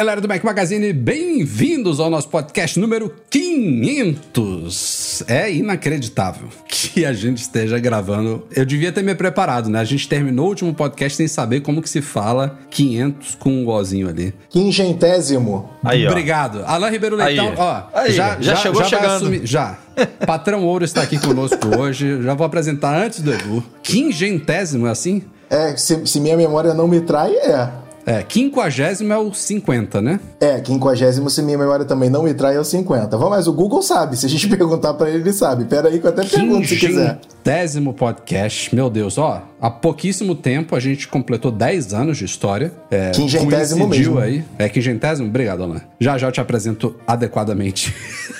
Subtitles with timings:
[0.00, 5.24] Galera do Mac Magazine, bem-vindos ao nosso podcast número 500.
[5.28, 8.46] É inacreditável que a gente esteja gravando.
[8.56, 9.78] Eu devia ter me preparado, né?
[9.78, 13.68] A gente terminou o último podcast sem saber como que se fala 500 com um
[13.68, 14.32] ozinho ali.
[14.48, 15.68] Quingentésimo.
[15.84, 16.10] Aí, ó.
[16.10, 16.62] Obrigado.
[16.64, 17.54] Alain Ribeiro Leitão, Aí.
[17.58, 19.16] ó, Aí, já, já chegou vai chegando.
[19.16, 19.78] assumir- já.
[20.26, 22.22] Patrão Ouro está aqui conosco hoje.
[22.22, 23.62] Já vou apresentar antes do Edu.
[23.82, 25.20] Quingentésimo, é assim?
[25.50, 27.68] É, se, se minha memória não me trai, é.
[28.06, 30.20] É, quinquagésimo é o 50, né?
[30.40, 33.16] É, quinquagésimo, se minha memória também não me trai, é o 50.
[33.16, 34.16] Vamos, mas o Google sabe.
[34.16, 35.64] Se a gente perguntar pra ele, ele sabe.
[35.64, 37.18] Pera aí que eu até pergunto se quiser.
[37.44, 38.74] Quinquagésimo podcast.
[38.74, 39.49] Meu Deus, ó.
[39.60, 42.72] Há pouquíssimo tempo a gente completou 10 anos de história.
[42.90, 44.18] É, Quingentésimo mesmo.
[44.18, 44.42] aí.
[44.58, 45.28] É quingentésimo?
[45.28, 45.82] Obrigado, Alain.
[46.00, 47.94] Já já eu te apresento adequadamente.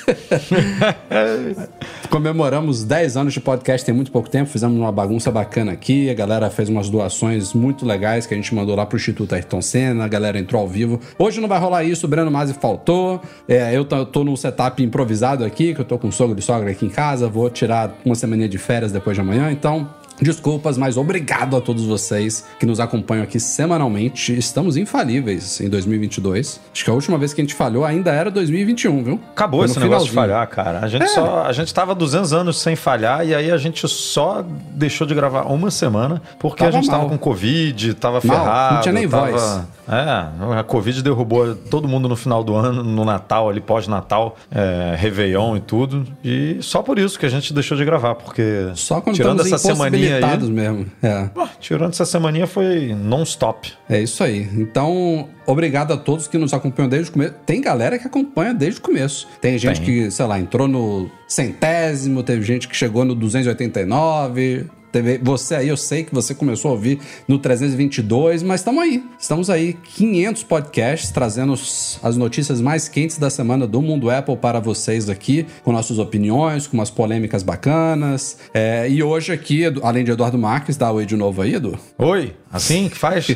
[2.09, 6.15] Comemoramos 10 anos de podcast tem muito pouco tempo, fizemos uma bagunça bacana aqui, a
[6.15, 10.05] galera fez umas doações muito legais que a gente mandou lá pro Instituto Ayrton Senna,
[10.05, 10.99] a galera entrou ao vivo.
[11.19, 14.37] Hoje não vai rolar isso, o Breno Masi faltou, é, eu tô, eu tô num
[14.37, 17.95] setup improvisado aqui, que eu tô com sogro e sogra aqui em casa, vou tirar
[18.05, 20.00] uma semaninha de férias depois de amanhã, então...
[20.21, 24.37] Desculpas, mas obrigado a todos vocês que nos acompanham aqui semanalmente.
[24.37, 26.61] Estamos infalíveis em 2022.
[26.73, 29.21] Acho que a última vez que a gente falhou ainda era 2021, viu?
[29.33, 30.35] Acabou esse negócio de finalzinho.
[30.35, 30.81] falhar, cara.
[30.81, 31.45] A gente só.
[31.45, 35.43] A gente tava 200 anos sem falhar e aí a gente só deixou de gravar
[35.43, 37.01] uma semana porque Tava a gente mal.
[37.01, 38.75] tava com Covid, tava Mal, ferrado.
[38.75, 39.31] não tinha nem tava...
[39.31, 39.61] voz.
[39.89, 44.95] É, a Covid derrubou todo mundo no final do ano, no Natal, ali pós-Natal, é,
[44.97, 46.07] Réveillon e tudo.
[46.23, 48.71] E só por isso que a gente deixou de gravar, porque.
[48.75, 50.51] Só quando tirando essa semaninha aí.
[50.51, 50.87] mesmo.
[51.03, 51.25] É.
[51.27, 53.73] pô, Tirando essa semaninha foi non-stop.
[53.89, 54.49] É isso aí.
[54.55, 57.35] Então, obrigado a todos que nos acompanham desde o começo.
[57.45, 59.29] Tem galera que acompanha desde o começo.
[59.41, 59.85] Tem gente Tem.
[59.85, 64.67] que, sei lá, entrou no centésimo, teve gente que chegou no 289.
[64.93, 69.05] Teve, você aí, eu sei que você começou a ouvir no 322, mas estamos aí.
[69.19, 74.59] Estamos aí, 500 podcasts, trazendo as notícias mais quentes da semana do mundo Apple para
[74.59, 78.39] vocês aqui, com nossas opiniões, com umas polêmicas bacanas.
[78.53, 81.79] É, e hoje aqui, além de Eduardo Marques, dá oi de novo aí, Edu.
[81.99, 83.29] Oi, assim que faz?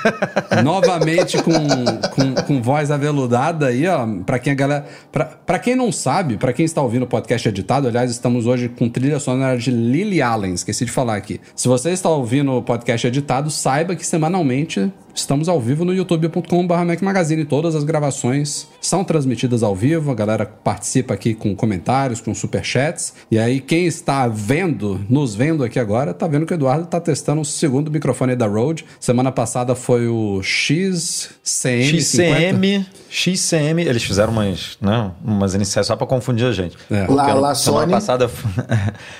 [0.62, 4.06] Novamente com, com, com voz aveludada aí, ó.
[4.24, 4.86] Pra quem a galera.
[5.10, 8.68] Pra, pra quem não sabe, pra quem está ouvindo o podcast editado, aliás, estamos hoje
[8.68, 11.40] com trilha sonora de Lily Allen, esqueci de falar aqui.
[11.54, 16.74] Se você está ouvindo o podcast editado, saiba que semanalmente estamos ao vivo no youtube.com.br
[17.02, 17.44] Magazine.
[17.44, 23.14] Todas as gravações são transmitidas ao vivo, a galera participa aqui com comentários, com superchats.
[23.30, 27.00] E aí, quem está vendo, nos vendo aqui agora, tá vendo que o Eduardo tá
[27.00, 28.84] testando o segundo microfone da Rode.
[29.00, 32.00] Semana passada foi o XCM.
[32.00, 32.02] 50.
[32.02, 36.76] XCM, XCM, eles fizeram umas, né, umas iniciais só pra confundir a gente.
[36.90, 37.06] É.
[37.08, 37.92] Lá- ano- lá, semana Sony.
[37.92, 38.30] passada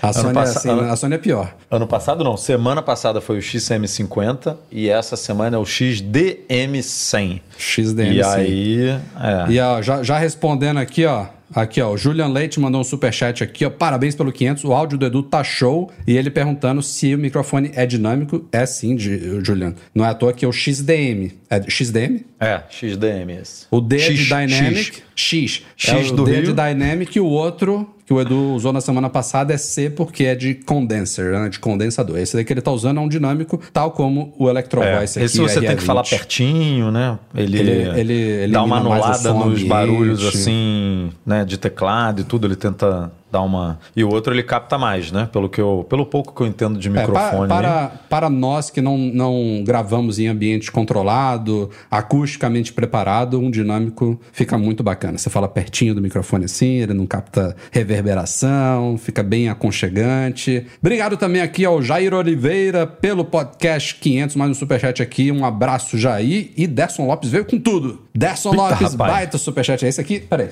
[0.02, 1.54] A ano, Sony, é passa- assim, ano- a Sony é pior.
[1.70, 7.40] ano passado não, semana passada foi o XM50 e essa semana é o XDM100.
[7.58, 8.12] XDM.
[8.12, 8.30] E sim.
[8.30, 9.50] aí, é.
[9.50, 11.26] E ó, já, já respondendo aqui, ó.
[11.54, 13.70] Aqui, ó, o Julian Leite mandou um superchat aqui, ó.
[13.70, 14.64] Parabéns pelo 500.
[14.64, 15.92] O áudio do Edu tá show.
[16.06, 18.48] E ele perguntando se o microfone é dinâmico.
[18.50, 19.74] É sim, Julian.
[19.94, 21.32] Não é à toa que é o XDM.
[21.50, 22.24] É XDM?
[22.40, 23.66] É, XDM esse.
[23.70, 25.02] O D é de X, Dynamic.
[25.14, 25.62] X.
[25.76, 26.44] X é o do D é Rio.
[26.46, 30.24] de Dynamic e o outro que o Edu usou na semana passada é C porque
[30.24, 31.48] é de condenser, né?
[31.48, 32.18] De condensador.
[32.18, 35.18] Esse daí que ele tá usando é um dinâmico, tal como o Electro É, Voice
[35.18, 35.26] aqui.
[35.26, 35.86] esse você tem que RE20.
[35.86, 37.18] falar pertinho, né?
[37.34, 39.64] Ele, Ele- ele elimina dá uma anulada nos ambiente.
[39.68, 43.78] barulhos assim, né, de teclado e tudo, ele tenta dar uma.
[43.96, 45.28] E o outro ele capta mais, né?
[45.32, 47.48] Pelo que eu, pelo pouco que eu entendo de É, microfone.
[47.48, 54.20] para, para, para nós que não, não gravamos em ambiente controlado, acusticamente preparado, um dinâmico
[54.32, 55.16] fica muito bacana.
[55.16, 60.66] Você fala pertinho do microfone assim, ele não capta reverberação, fica bem aconchegante.
[60.80, 65.32] Obrigado também aqui ao Jair Oliveira pelo podcast 500, mais um superchat aqui.
[65.32, 66.50] Um abraço, Jair.
[66.56, 68.02] E Derson Lopes veio com tudo.
[68.14, 69.12] Derson Eita, Lopes, rapaz.
[69.12, 69.84] baita superchat.
[69.84, 70.20] É esse aqui?
[70.20, 70.48] Peraí.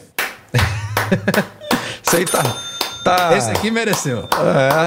[2.06, 2.43] Isso aí tá,
[3.05, 3.37] Tá.
[3.37, 4.29] Esse aqui mereceu.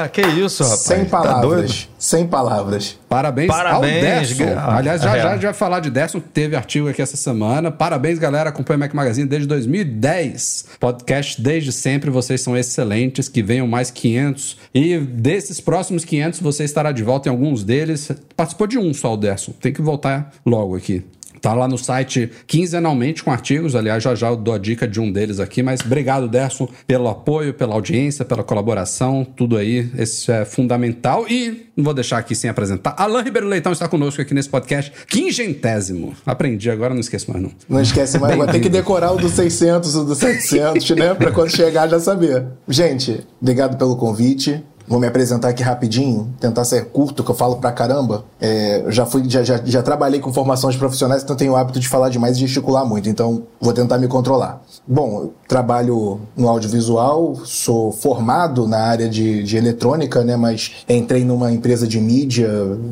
[0.04, 0.80] É, que isso, rapaz.
[0.82, 1.90] Sem Tá palavras.
[1.98, 2.98] Sem palavras.
[3.10, 4.36] Parabéns, Parabéns, ao Derson.
[4.46, 5.22] gra- Aliás, já, é.
[5.22, 7.72] já, já falar de Derson, teve artigo aqui essa semana.
[7.72, 8.50] Parabéns, galera.
[8.50, 10.66] Acompanha o Mac Magazine desde 2010.
[10.80, 12.10] Podcast desde sempre.
[12.10, 13.28] Vocês são excelentes.
[13.28, 14.58] Que venham mais 500.
[14.74, 18.12] E desses próximos 500, você estará de volta em alguns deles.
[18.36, 19.54] Participou de um só, o Derson.
[19.62, 21.06] Tem que voltar logo aqui.
[21.44, 23.76] Tá lá no site quinzenalmente com artigos.
[23.76, 25.62] Aliás, já já eu dou a dica de um deles aqui.
[25.62, 29.28] Mas obrigado, Derson, pelo apoio, pela audiência, pela colaboração.
[29.36, 29.90] Tudo aí.
[29.98, 31.26] Esse é fundamental.
[31.28, 32.96] E não vou deixar aqui sem apresentar.
[32.98, 34.94] Alain Ribeiro Leitão está conosco aqui nesse podcast.
[35.06, 36.16] Quingentésimo.
[36.26, 37.52] Aprendi, agora não esqueço mais não.
[37.68, 41.14] Não esquece mais, vai ter que decorar o do 600, o do 700, né?
[41.14, 42.46] Pra quando chegar já saber.
[42.70, 44.64] Gente, obrigado pelo convite.
[44.88, 48.26] Vou me apresentar aqui rapidinho, tentar ser curto, que eu falo pra caramba.
[48.40, 51.88] É, já, fui, já, já, já trabalhei com formações profissionais, então tenho o hábito de
[51.88, 54.62] falar demais e gesticular muito, então vou tentar me controlar.
[54.86, 60.36] Bom, trabalho no audiovisual, sou formado na área de, de eletrônica, né?
[60.36, 62.50] Mas entrei numa empresa de mídia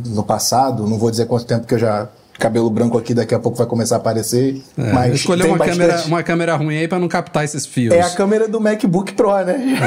[0.08, 2.08] no passado, não vou dizer quanto tempo que eu já
[2.42, 4.62] cabelo branco aqui daqui a pouco vai começar a aparecer.
[4.78, 7.94] É, mas escolheu uma, bastante- câmera, uma câmera ruim aí pra não captar esses fios.
[7.94, 9.78] É a câmera do MacBook Pro, né?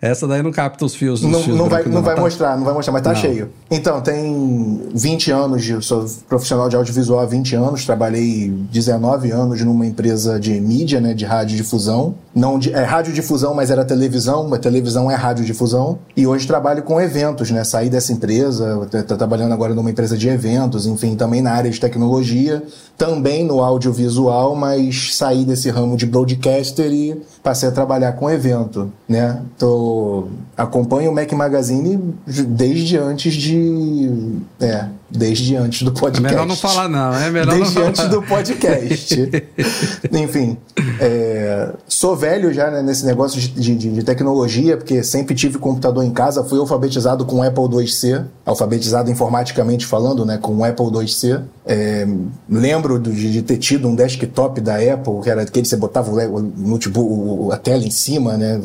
[0.00, 0.10] É.
[0.10, 1.22] Essa daí não capta os fios.
[1.22, 3.10] os Não, fios não vai, brancos, não vai Tá- mostrar, não vai mostrar, mas tá
[3.12, 3.16] Não.
[3.16, 3.50] cheio.
[3.70, 9.60] Então, tem 20 anos, de, sou profissional de audiovisual há 20 anos, trabalhei 19 anos
[9.62, 12.14] numa empresa de mídia, né, de radiodifusão.
[12.34, 15.98] Não de, é radiodifusão, mas era televisão, mas televisão é radiodifusão.
[16.16, 17.62] E hoje trabalho com eventos, né?
[17.64, 21.70] Saí dessa empresa, tô, tô trabalhando agora numa empresa de eventos, enfim, também na área
[21.70, 22.62] de tecnologia,
[22.96, 28.92] também no audiovisual, mas saí desse ramo de broadcaster e passei a trabalhar com evento,
[29.08, 29.42] né?
[29.58, 36.22] Tô acompanho o Mac Magazine desde antes de, é, desde antes do É podcast.
[36.22, 37.14] melhor não falar, não.
[37.14, 38.12] É melhor Desde não antes falar.
[38.14, 39.44] do podcast.
[40.12, 40.56] Enfim,
[41.00, 46.04] é, sou velho já né, nesse negócio de, de- de tecnologia, porque sempre tive computador
[46.04, 50.86] em casa, fui alfabetizado com o Apple IIc, alfabetizado informaticamente falando, né, com o Apple
[51.00, 51.40] IIc.
[51.64, 52.06] É,
[52.48, 56.10] lembro de, de ter tido um desktop da Apple, que era aquele que você botava
[56.10, 57.06] o, o notebook,
[57.46, 58.60] o- a tela em cima, né?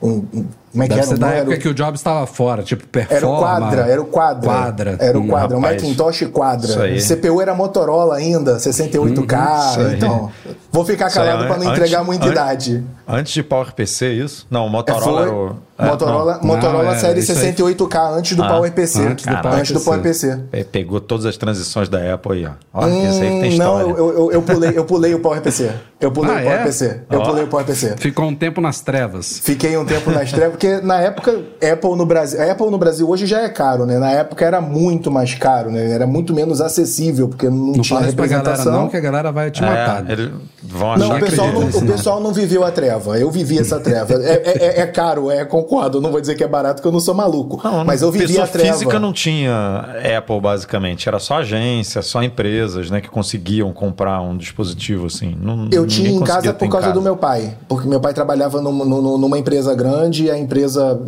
[0.00, 1.08] Um- um- como é que Deve era?
[1.08, 3.16] ser o da época o- que o Jobs estava fora, tipo, performa.
[3.18, 4.50] era o Quadra, era o Quadra.
[4.50, 4.96] Quadra.
[4.98, 5.82] Era o Hum, Quadra, o rapaz.
[5.82, 6.68] Macintosh Quadra.
[6.68, 7.00] Isso aí.
[7.00, 9.70] CPU era Motorola ainda, 68K.
[9.70, 9.96] Isso aí.
[9.96, 10.30] então,
[10.70, 12.84] vou ficar calado para não antes- entregar muita antes- idade.
[13.06, 14.46] Antes de PowerPC, isso?
[14.50, 15.56] Não, o É, Motorola foi era o.
[15.82, 16.44] é, Motorola, não.
[16.48, 17.52] Motorola Não, é, série isso aí.
[17.54, 19.00] 68K antes do Ah, PowerPC.
[19.00, 20.48] antes do Antes do.
[20.52, 22.50] É, pegou todas as transições da Apple aí, ó.
[22.72, 23.90] Olha, esse aí que tem Hum, não, história.
[24.00, 25.70] eu, eu, eu pulei, eu pulei o PowerPC.
[26.00, 26.44] Eu pulei Ah, o é?
[26.44, 27.00] PowerPC.
[27.10, 27.24] Eu Ó.
[27.24, 27.94] pulei o PowerPC.
[27.98, 29.38] Ficou um tempo nas trevas.
[29.42, 31.40] Fiquei um tempo na estreia, porque na época,
[31.72, 32.40] Apple no Brasil.
[32.42, 33.98] A Apple no Brasil hoje já é caro, né?
[33.98, 35.90] Na época era muito mais caro, né?
[35.92, 38.72] Era muito menos acessível, porque não, Não tinha pra galera, representação.
[38.72, 40.04] não, que a galera vai te matar.
[40.08, 40.30] É, eles
[40.62, 43.18] vão achar Não, o pessoal, não, o pessoal não viveu a treva.
[43.18, 44.14] Eu vivi essa treva.
[44.14, 45.98] É, é- é- é caro, é, concordo.
[45.98, 47.60] Eu não vou dizer que é barato, porque eu não sou maluco.
[47.64, 48.72] Não, mas eu vivi pessoa a treva.
[48.72, 49.86] física não tinha
[50.18, 51.08] Apple, basicamente.
[51.08, 55.36] Era só agência, só empresas, né, que conseguiam comprar um dispositivo assim.
[55.40, 56.92] Não, Eu tinha em casa por causa casa.
[56.98, 57.54] do meu pai.
[57.68, 61.00] Porque meu pai trabalhava num- num- numa empresa grande e a empresa,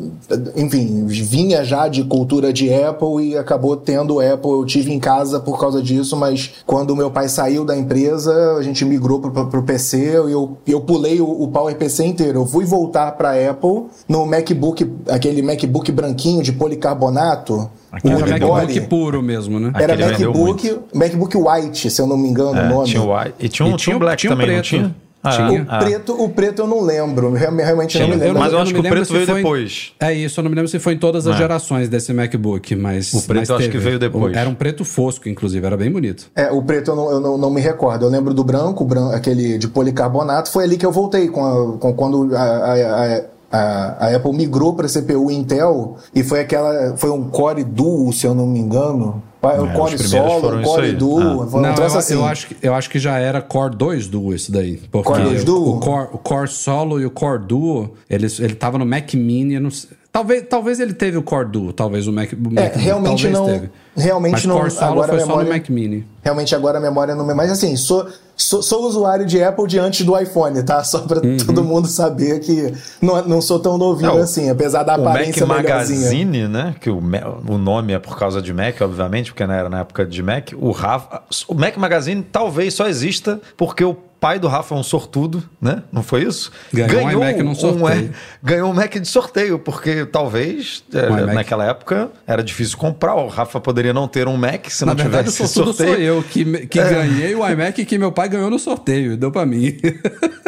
[0.56, 4.50] enfim, vinha já de cultura de Apple e acabou tendo Apple.
[4.50, 8.62] Eu tive em casa por causa disso, mas quando meu pai saiu da empresa, a
[8.62, 9.94] gente migrou pro, pro PC
[10.28, 12.40] e eu, eu pulei o, o PowerPC inteiro.
[12.40, 17.70] Eu fui voltar pra Apple no MacBook, aquele MacBook branquinho de policarbonato.
[17.90, 19.72] Aquele o Era MacBook puro mesmo, né?
[19.74, 22.86] Era Aquele MacBook, MacBook White, se eu não me engano o É, nome.
[22.88, 23.34] tinha o white.
[23.38, 24.66] E tinha um, E tinha um black tinha um também, não preto.
[24.68, 24.94] tinha?
[25.26, 25.62] Ah, Tinha.
[25.62, 25.78] O ah.
[25.78, 27.32] preto, o preto eu não lembro.
[27.32, 28.14] Real- Realmente não Tinha.
[28.18, 28.38] me lembro.
[28.38, 29.92] Mas eu acho não que o preto veio foi- depois.
[29.98, 31.38] É isso, eu não me lembro se foi em todas as É.
[31.38, 33.10] gerações desse MacBook, mas.
[33.14, 34.36] O preto mas eu acho que veio depois.
[34.36, 36.26] Era um preto fosco, inclusive, era bem bonito.
[36.36, 38.04] É, o preto eu, não, eu não, não me recordo.
[38.04, 40.50] Eu lembro do branco, o bran- aquele de policarbonato.
[40.50, 43.24] Foi ali que eu voltei, com a- com- quando a, a-
[43.56, 46.96] a- a- Apple migrou para CPU Intel e foi aquela.
[46.96, 49.22] Foi um Core Duo, se eu não me engano.
[49.42, 50.92] É, Core os primeiros Solo, isso Core.
[50.92, 51.20] Duo.
[51.20, 51.56] Ah.
[51.56, 52.14] Um não, eu, assim.
[52.14, 54.78] eu acho que, eu acho que já era Core 2 Duo isso daí.
[54.90, 55.76] Porque Core 2 Duo?
[55.76, 59.54] O Core, o Core Solo e o Core Duo, eles, ele tava no Mac Mini.
[59.54, 62.64] eu não sei- talvez, talvez ele teve o Core Duo, talvez o Mac, o Mac
[62.64, 63.70] É, Duo, realmente talvez não- Teve.
[63.96, 66.06] Realmente Mas não- Core agora foi a só no memória- Mac Mini.
[66.22, 67.24] Realmente agora a memória não.
[67.34, 70.82] Mas assim, sou, sou, sou usuário de Apple diante do iPhone, tá?
[70.82, 71.36] Só pra Uhum.
[71.36, 75.08] todo mundo saber que não, não sou tão novinho Não, assim, apesar da O Mac
[75.10, 76.00] aparência melhorzinha.
[76.00, 76.74] Magazine, né?
[76.80, 80.06] Que o, o nome é por causa de Mac, obviamente, porque não era na época
[80.06, 80.50] de Mac.
[80.56, 81.22] O Rafa.
[81.46, 85.82] O Mac Magazine talvez só exista porque o pai do Rafa é um sortudo, né?
[85.92, 86.50] Não foi isso?
[86.72, 88.06] Ganhou um iMac num sorteio.
[88.06, 88.08] é,
[88.42, 93.14] ganhou um Mac de sorteio, porque talvez é, Um naquela época era difícil comprar.
[93.16, 95.96] O Rafa poderia não ter um Mac se Na não verdade, o tivesse sortudo sorteio.
[95.96, 96.90] sou eu que, que É.
[96.90, 99.76] ganhei o iMac que meu pai ganhou no sorteio deu pra mim.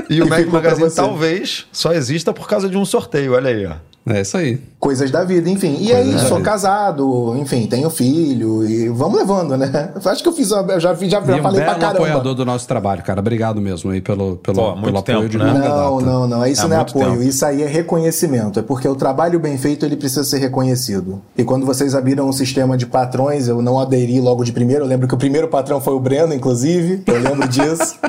[0.08, 3.66] E o E Mac Magazine talvez só exista por causa de um sorteio, olha aí,
[3.66, 3.74] ó.
[4.08, 4.60] É isso aí.
[4.78, 5.78] Coisas da vida, enfim.
[5.80, 6.48] E aí, da sou vida.
[6.48, 9.90] casado, enfim, tenho filho e vamos levando, né?
[10.04, 11.88] Acho que eu fiz, uma- eu já, já, já e um falei pra caramba.
[12.04, 13.18] apoiador do nosso trabalho, cara.
[13.18, 15.44] Obrigado mesmo aí pelo, pelo, Pô, pelo apoio tempo, de né?
[15.46, 16.06] longa Não, data.
[16.10, 16.46] não, não.
[16.46, 17.10] Isso Há não é apoio.
[17.10, 17.22] tempo.
[17.24, 18.60] Isso aí é reconhecimento.
[18.60, 21.20] É porque o trabalho bem feito ele precisa ser reconhecido.
[21.36, 24.84] E quando vocês abriram um sistema de patrões, eu não aderi logo de primeiro.
[24.84, 27.02] Eu lembro que o primeiro patrão foi o Breno, inclusive.
[27.06, 27.96] Eu lembro disso.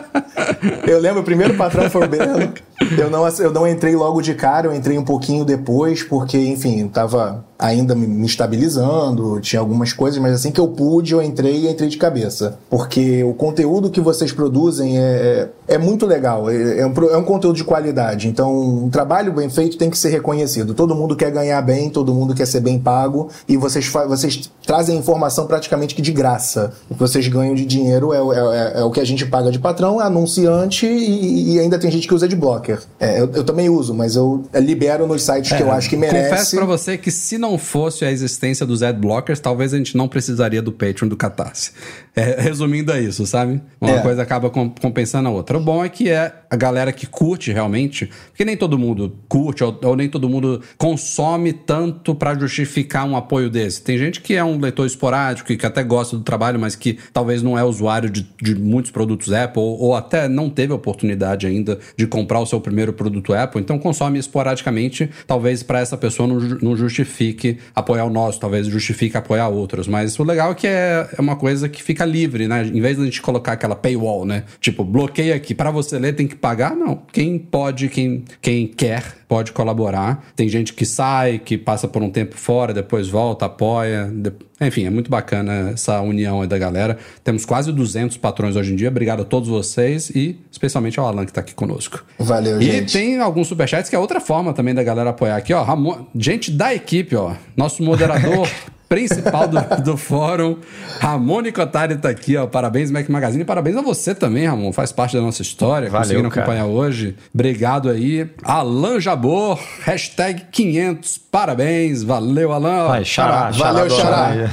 [0.88, 2.53] Eu lembro, o primeiro patrão foi o Breno.
[2.98, 6.88] Eu não, eu não entrei logo de cara, eu entrei um pouquinho depois, porque, enfim,
[6.88, 11.67] tava ainda me estabilizando, tinha algumas coisas, mas assim que eu pude, eu entrei e
[11.70, 12.60] entrei de cabeça.
[12.70, 17.17] Porque o conteúdo que vocês produzem é, é, é muito legal, é, é um, é
[17.17, 18.27] um conteúdo de qualidade.
[18.27, 20.75] Então, um trabalho bem feito tem que ser reconhecido.
[20.75, 24.96] Todo mundo quer ganhar bem, todo mundo quer ser bem pago, e vocês, vocês trazem
[24.96, 26.72] informação praticamente que de graça.
[26.89, 29.50] O que vocês ganham de dinheiro é, é- é- é o que a gente paga
[29.51, 32.79] de patrão, anunciante, e, e ainda tem gente que usa de blocker.
[33.00, 36.29] É, eu, eu também uso, mas eu libero nos sites que eu acho que merece.
[36.29, 40.07] Confesso pra você que se não fosse a existência dos adblockers, talvez a gente não
[40.07, 41.72] precisaria do Patreon do Catarse.
[42.15, 43.62] É, resumindo a isso, sabe?
[43.79, 44.01] Uma É.
[44.01, 45.57] coisa acaba com- compensando a outra.
[45.57, 49.63] O bom é que é a galera que curte realmente, porque nem todo mundo curte
[49.63, 53.82] ou, ou nem todo mundo consome tanto pra justificar um apoio desse.
[53.82, 56.98] Tem gente que é um leitor esporádico e que até gosta do trabalho, mas que
[57.12, 61.80] talvez não é usuário de, de muitos produtos Apple ou, até não teve oportunidade ainda
[61.96, 65.10] de comprar o seu primeiro produto Apple, então consome esporadicamente.
[65.25, 69.88] Talvez pra essa pessoa não, não justifique apoiar o nosso, talvez justifique apoiar outros.
[69.88, 72.66] Mas o legal é que é, é uma coisa que fica livre, né?
[72.66, 74.44] Em vez de a gente colocar aquela paywall, né?
[74.60, 76.75] Tipo, bloqueia aqui, pra você ler tem que pagar?
[76.75, 77.01] Não.
[77.12, 80.25] Quem pode, quem, quem quer, pode colaborar.
[80.36, 84.12] Tem gente que sai, que passa por um tempo fora, depois volta, apoia.
[84.60, 86.98] Enfim, é muito bacana essa união aí da galera.
[87.24, 88.88] Temos quase 200 patrões hoje em dia.
[88.90, 92.04] Obrigado a todos vocês e especialmente ao Alan que tá aqui conosco.
[92.18, 92.94] Valeu, E gente.
[92.94, 95.62] tem alguns superchats que é outra forma também da galera apoiar aqui, ó.
[95.64, 97.34] Ramon, gente da equipe, ó.
[97.56, 98.48] Nosso moderador
[98.90, 100.58] principal do, do fórum,
[101.02, 102.48] Ramon Nicotari tá aqui, ó.
[102.48, 103.44] Parabéns, Mac Magazine.
[103.44, 104.72] Parabéns a você também, Ramon.
[104.72, 105.90] Faz parte da nossa história.
[105.90, 106.42] Valeu, conseguiram cara.
[106.44, 107.16] acompanhar hoje.
[107.34, 108.28] Obrigado aí.
[108.44, 111.18] Alan Jabor, hashtag 500.
[111.30, 112.02] Parabéns.
[112.02, 112.90] Valeu, Alan.
[112.90, 114.34] Ai, xará, Valeu, xará, xará.
[114.34, 114.47] xará.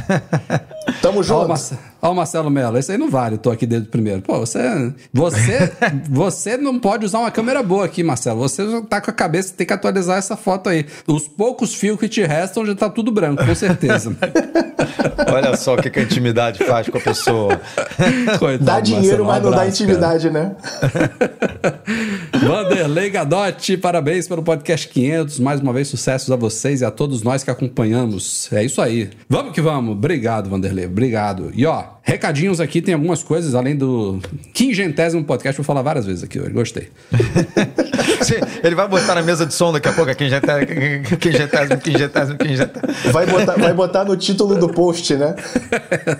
[1.03, 1.49] Tamo Ó, junto.
[1.49, 4.21] Marce- ó o Marcelo Mello, esse aí não vale, tô aqui desde o primeiro.
[4.21, 5.73] Pô, você, você,
[6.09, 8.41] você não pode usar uma câmera boa aqui, Marcelo.
[8.41, 10.85] Você já tá com a cabeça, tem que atualizar essa foto aí.
[11.07, 14.15] Os poucos fios que te restam já tá tudo branco, com certeza.
[15.33, 17.61] Olha só o que, que a intimidade faz com a pessoa.
[18.39, 20.55] Coitado, Dá Marcelo, dinheiro, um mas não dá intimidade, né?
[20.81, 21.83] cara.
[22.47, 25.41] Vanderlei Gadotti, parabéns pelo podcast 500.
[25.41, 28.53] Mais uma vez, sucessos a vocês e a todos nós que acompanhamos.
[28.53, 29.11] É isso aí.
[29.29, 29.93] Vamos que vamos.
[29.93, 30.87] Obrigado, Vanderlei.
[30.87, 31.51] Obrigado.
[31.55, 34.21] E ó, recadinhos aqui, tem algumas coisas além do
[34.53, 35.57] quingentésimo podcast.
[35.57, 36.51] Vou falar várias vezes aqui hoje.
[36.51, 36.89] Gostei.
[38.21, 40.15] Sim, Ele vai botar na mesa de som daqui a pouco.
[40.15, 40.65] Quem já tá.
[41.19, 42.81] Quem já tá.
[43.11, 45.35] Vai botar, vai botar no título do post, né?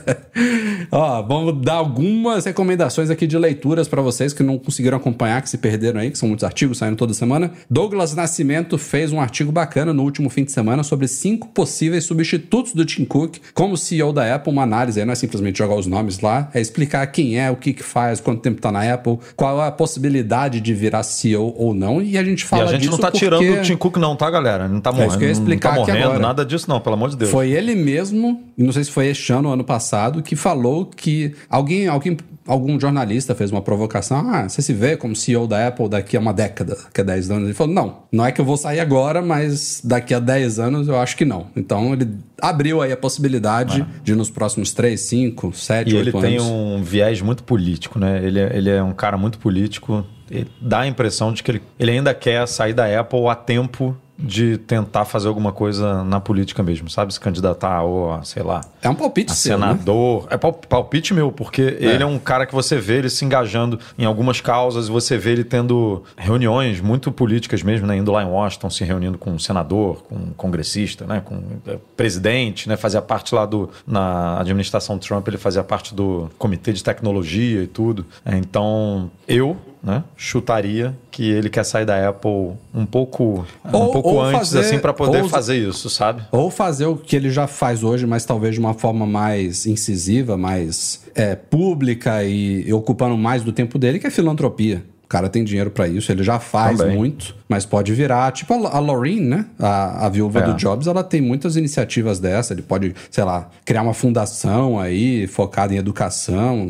[0.91, 5.49] Ó, vamos dar algumas recomendações aqui de leituras para vocês que não conseguiram acompanhar, que
[5.49, 7.53] se perderam aí, que são muitos artigos saindo toda semana.
[7.71, 12.73] Douglas Nascimento fez um artigo bacana no último fim de semana sobre cinco possíveis substitutos
[12.73, 14.53] do Tim Cook como CEO da Apple.
[14.53, 17.57] Uma análise aí não é simplesmente jogar os nomes lá, é explicar quem é, o
[17.57, 21.55] que, que faz, quanto tempo tá na Apple, qual é a possibilidade de virar CEO
[21.57, 22.01] ou não.
[22.03, 23.97] E a gente E fala a gente disso não tá porque tirando o Tim Cook,
[23.97, 24.69] não, tá, galera?
[24.69, 25.25] Não tá É morrendo.
[25.25, 26.19] explicar não tá morrendo, agora.
[26.21, 27.31] nada disso, não, pelo amor de Deus.
[27.31, 30.87] Foi ele mesmo, e não sei se foi este ano ou ano passado, que falou
[30.87, 32.17] que alguém, alguém,
[32.47, 34.29] algum jornalista fez uma provocação.
[34.31, 37.31] Ah, você se vê como CEO da Apple daqui a uma década, daqui a 10
[37.31, 37.45] anos?
[37.45, 40.89] Ele falou: não, não é que eu vou sair agora, mas daqui a 10 anos
[40.89, 41.47] eu acho que não.
[41.57, 42.09] Então ele
[42.41, 46.23] abriu aí a possibilidade de nos próximos 3, 5, 7, E 8 ele anos.
[46.23, 48.21] tem um viés muito político, né?
[48.25, 50.05] Ele, é- ele é um cara muito político.
[50.31, 53.97] E dá a impressão de que ele, ele ainda quer sair da Apple a tempo
[54.17, 57.13] de tentar fazer alguma coisa na política mesmo, sabe?
[57.13, 59.73] Se candidatar ou, sei lá, É um palpite a seu, né?
[59.73, 60.27] senador.
[60.31, 63.79] É pal- palpite meu, porque ele é um cara que você vê ele se engajando
[63.99, 67.97] em algumas causas, você vê ele tendo reuniões muito políticas mesmo, né?
[67.97, 71.21] Indo lá em Washington, se reunindo com um senador, com um congressista, né?
[71.25, 72.77] Com é, presidente, né?
[72.77, 73.69] Fazia parte lá do.
[73.87, 78.07] Na administração Trump, ele fazia parte do comitê de tecnologia e tudo.
[78.25, 79.57] É, Então, eu.
[79.85, 80.03] Né?
[80.17, 84.61] Chutaria que ele quer sair da Apple um pouco, um Ou- pouco ou antes, fazer-
[84.61, 86.23] assim, para poder ou- fazer isso, sabe?
[86.33, 90.39] Ou fazer o que ele já faz hoje, mas talvez de uma forma mais incisiva,
[90.39, 94.83] mais é, pública e, e ocupando mais do tempo dele, que é filantropia.
[95.05, 96.97] O cara tem dinheiro para isso, ele já faz Também.
[96.97, 98.33] muito, mas pode virar.
[98.33, 99.47] Tipo a, a Laureen, né?
[99.59, 100.43] A, a viúva É.
[100.43, 102.53] do Jobs, ela tem muitas iniciativas dessa.
[102.55, 106.67] Ele pode, sei lá, criar uma fundação aí focada em educação.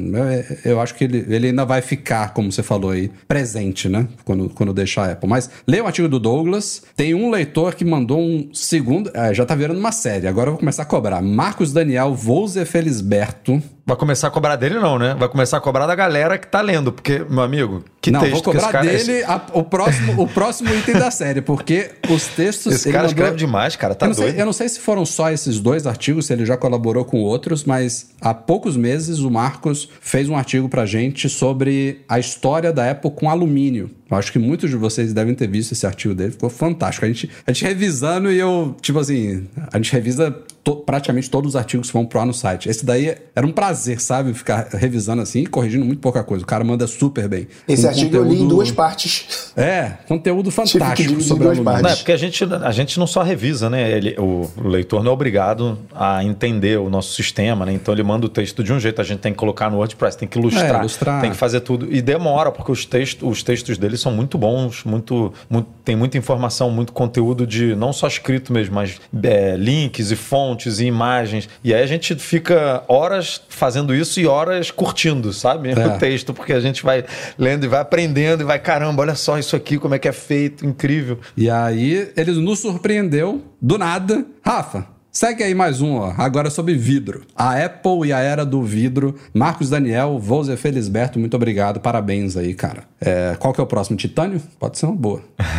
[0.64, 4.06] Eu, eu acho que ele, ele ainda vai ficar, como você falou aí, presente, né?
[4.24, 5.28] Quando, quando deixar a Apple.
[5.28, 6.82] Mas leia o artigo do Douglas.
[6.96, 9.10] Tem um leitor que mandou um segundo.
[9.14, 10.26] é, já tá virando uma série.
[10.26, 11.22] Agora eu vou começar a cobrar.
[11.22, 13.62] Marcos Daniel Volze Felisberto.
[13.86, 15.14] Vai começar a cobrar dele, não, né?
[15.18, 16.90] Vai começar a cobrar da galera que tá lendo.
[16.90, 18.86] Porque, meu amigo, que não, texto vou que esse cobrar cara...
[18.96, 22.74] dele a- o, próximo, o próximo item da série, porque os textos.
[22.74, 23.94] Esse, cara mandou- escreve demais, cara.
[23.94, 24.38] Tá eu, não sei, doido.
[24.38, 27.64] eu não sei se foram só esses dois artigos, se ele já colaborou com outros,
[27.64, 32.90] mas há poucos meses o Marcos fez um artigo pra gente sobre a história da
[32.90, 33.90] Apple com alumínio.
[34.10, 37.04] Eu acho que muitos de vocês devem ter visto esse artigo dele, ficou fantástico.
[37.04, 41.50] A gente, a gente revisando e eu, tipo assim, a gente revisa to- praticamente todos
[41.50, 42.68] os artigos que vão pro ar no site.
[42.68, 44.32] Esse daí era um prazer, sabe?
[44.34, 46.42] Ficar revisando assim e corrigindo muito pouca coisa.
[46.42, 47.46] O cara manda super bem.
[47.68, 49.52] Esse Um artigo eu li em conteúdo- duas partes.
[49.56, 51.82] É, conteúdo Tive que fantástico sobre duas partes.
[51.82, 53.90] Não, é porque a gente, a gente não só revisa, né?
[53.92, 57.72] Ele, o, o leitor não é obrigado a entender o nosso sistema, né?
[57.72, 60.16] Então ele manda o texto de um jeito, a gente tem que colocar no WordPress,
[60.16, 61.20] tem que ilustrar, É, ilustrar.
[61.20, 61.94] tem que fazer tudo.
[61.94, 66.16] E demora, porque os, textos os textos dele são muito bons, muito, muito, tem muita
[66.16, 71.48] informação, muito conteúdo de não só escrito mesmo, mas é, links e fontes e imagens.
[71.62, 75.70] E aí a gente fica horas fazendo isso e horas curtindo, sabe?
[75.70, 75.86] É.
[75.86, 77.04] O texto, porque a gente vai
[77.38, 80.12] lendo e vai aprendendo e vai, caramba, olha só isso aqui, como é que é
[80.12, 81.18] feito, incrível.
[81.36, 84.24] E aí ele nos surpreendeu do nada.
[84.44, 86.12] Rafa, segue aí mais um, ó.
[86.18, 87.22] Agora sobre vidro.
[87.36, 89.14] A Apple e a era do vidro.
[89.32, 91.80] Marcos Daniel, Volzer Felisberto, muito obrigado.
[91.80, 92.82] Parabéns aí, cara.
[93.00, 93.96] É, qual que é o próximo?
[93.96, 94.42] Titânio?
[94.58, 95.22] Pode ser uma boa.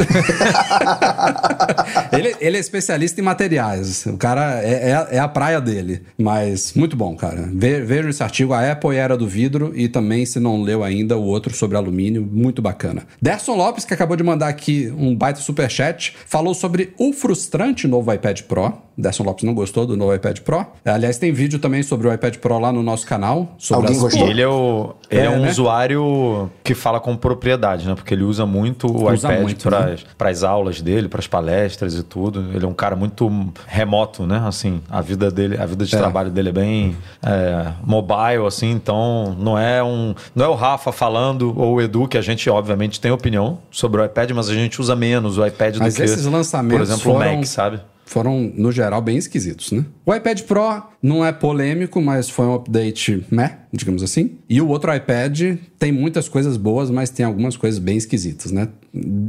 [2.11, 4.05] ele, ele é especialista em materiais.
[4.07, 6.01] O cara é, é- é a praia dele.
[6.17, 7.49] Mas muito bom, cara.
[7.53, 9.71] Ve- Vejam esse artigo, a Apple e a Era do Vidro.
[9.75, 12.27] E também, se não leu ainda, o outro sobre alumínio.
[12.29, 13.03] Muito bacana.
[13.21, 18.11] Derson Lopes, que acabou de mandar aqui um baita superchat, falou sobre o frustrante novo
[18.13, 18.73] iPad Pro.
[18.97, 20.65] Derson Lopes não gostou do novo iPad Pro.
[20.83, 23.53] Aliás, tem vídeo também sobre o iPad Pro lá no nosso canal.
[23.57, 24.27] Sobre Alguém as- gostou?
[24.27, 25.49] E ele é, o, ele é, É, um né?
[25.49, 27.95] usuário que fala com propriedade, né?
[27.95, 30.31] Porque ele usa muito o Usa iPad para né?
[30.31, 32.45] as aulas dele, para as palestras e tudo.
[32.53, 33.29] Ele é um cara muito
[33.67, 34.41] remoto, né?
[34.45, 35.97] Assim, a vida dele, a vida de É.
[35.97, 38.71] trabalho dele é bem é, mobile, assim.
[38.71, 42.49] Então, não é um, não é o Rafa falando ou o Edu que a gente
[42.49, 45.97] obviamente tem opinião sobre o iPad, mas a gente usa menos o iPad Mas do
[45.97, 47.79] que, esses lançamentos por exemplo, o foram- Mac, sabe?
[48.05, 49.83] Foram, no geral, bem esquisitos, né?
[50.05, 54.37] O iPad Pro não é polêmico, mas foi um update meh, digamos assim.
[54.49, 58.69] E o outro iPad tem muitas coisas boas, mas tem algumas coisas bem esquisitas, né?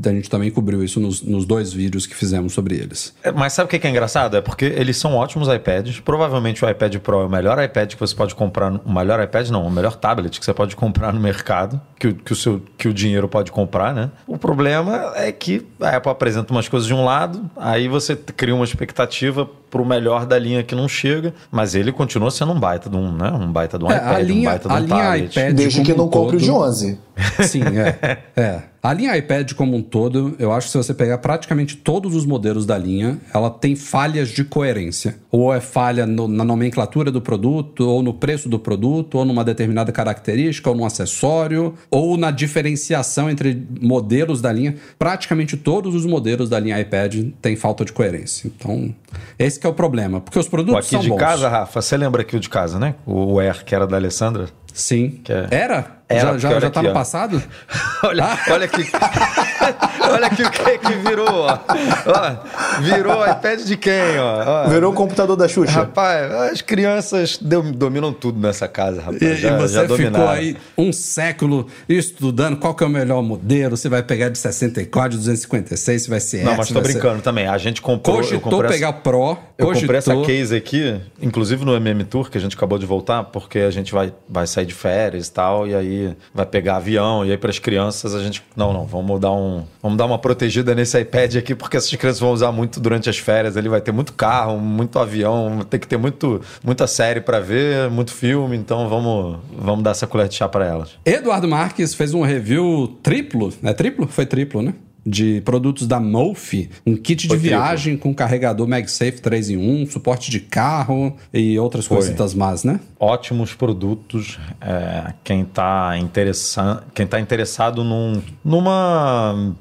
[0.04, 3.12] A gente também cobriu isso nos, nos dois vídeos que fizemos sobre eles.
[3.22, 4.36] É, Mas sabe o que é engraçado?
[4.36, 5.98] É porque eles são ótimos iPads.
[6.00, 8.70] Provavelmente o iPad Pro é o melhor iPad que você pode comprar.
[8.70, 12.08] no- O melhor iPad não, o melhor tablet que você pode comprar no mercado, que
[12.08, 14.10] o, que o, seu, que o dinheiro pode comprar, né?
[14.26, 18.54] O problema é que a Apple apresenta umas coisas de um lado, aí você cria
[18.54, 22.88] uma expectativa pro melhor da linha que não chega, mas ele continua sendo um baita
[22.88, 23.30] de um, né?
[23.30, 25.30] Um baita de um É, iPad, a linha, um baita de a um linha tablet.
[25.38, 26.98] iPad Desde que não compre o de todo- 11.
[27.44, 28.18] Sim, é.
[28.36, 28.62] é.
[28.82, 32.24] A linha iPad como um todo, eu acho que se você pegar praticamente todos os
[32.24, 35.16] modelos da linha, ela tem falhas de coerência.
[35.30, 39.42] Ou é falha no- na nomenclatura do produto, ou no preço do produto, ou numa
[39.44, 44.76] determinada característica, ou num acessório, ou na diferenciação entre modelos da linha.
[44.98, 48.46] Praticamente todos os modelos da linha iPad têm falta de coerência.
[48.56, 48.94] Então,
[49.38, 50.20] esse que é o problema.
[50.20, 51.16] Porque os produtos aqui são de bons.
[51.18, 52.94] casa, Rafa, você lembra aqui o de casa, né?
[53.06, 54.48] O Air, que era da Alessandra.
[54.72, 55.20] Sim.
[55.28, 55.95] É- Era?
[56.08, 56.94] Era, já já, já tá aqui, no ó.
[56.94, 57.42] passado?
[58.04, 58.82] Olha, olha aqui.
[60.08, 61.58] olha aqui o que que virou, ó.
[62.06, 64.64] Ó, Virou iPad de quem, ó?
[64.64, 65.72] Ó, Virou o computador da Xuxa.
[65.72, 69.20] Rapaz, as crianças dom- dominam tudo nessa casa, rapaz.
[69.20, 70.28] E, já, e você já ficou dominaram.
[70.28, 75.10] aí um século estudando qual que é o melhor modelo, se vai pegar de 64,
[75.12, 77.48] de 256, se vai ser Não, mas tô vai ser- brincando também.
[77.48, 78.16] A gente comprou.
[78.18, 82.04] eu Cogitou comprei pegar essa, Pro, eu comprei essa cogitou- case aqui, inclusive no MM
[82.04, 85.26] Tour, que a gente acabou de voltar, porque a gente vai, vai sair de férias
[85.26, 85.95] e tal, e aí
[86.34, 88.42] vai pegar avião, e aí para as crianças a gente.
[88.56, 89.64] Não, não, vamos dar um.
[89.82, 93.18] Vamos dar uma protegida nesse iPad aqui, porque essas crianças vão usar muito durante as
[93.18, 93.56] férias.
[93.56, 97.90] Ele vai ter muito carro, muito avião, tem que ter muito, muita série para ver,
[97.90, 100.90] muito filme, então vamos, vamos dar essa colher de chá para elas.
[101.04, 104.06] Eduardo Marques fez um review triplo, é triplo?
[104.06, 104.74] Foi triplo, né?
[105.06, 107.58] De produtos da Mofi, um kit Foi de triplo.
[107.60, 111.98] viagem com carregador MagSafe 3 em 1, suporte de carro e outras Foi.
[111.98, 112.80] coisitas más, né?
[112.98, 114.38] Ótimos produtos.
[114.60, 119.54] É, quem está interessa quem tá interessado num, numa,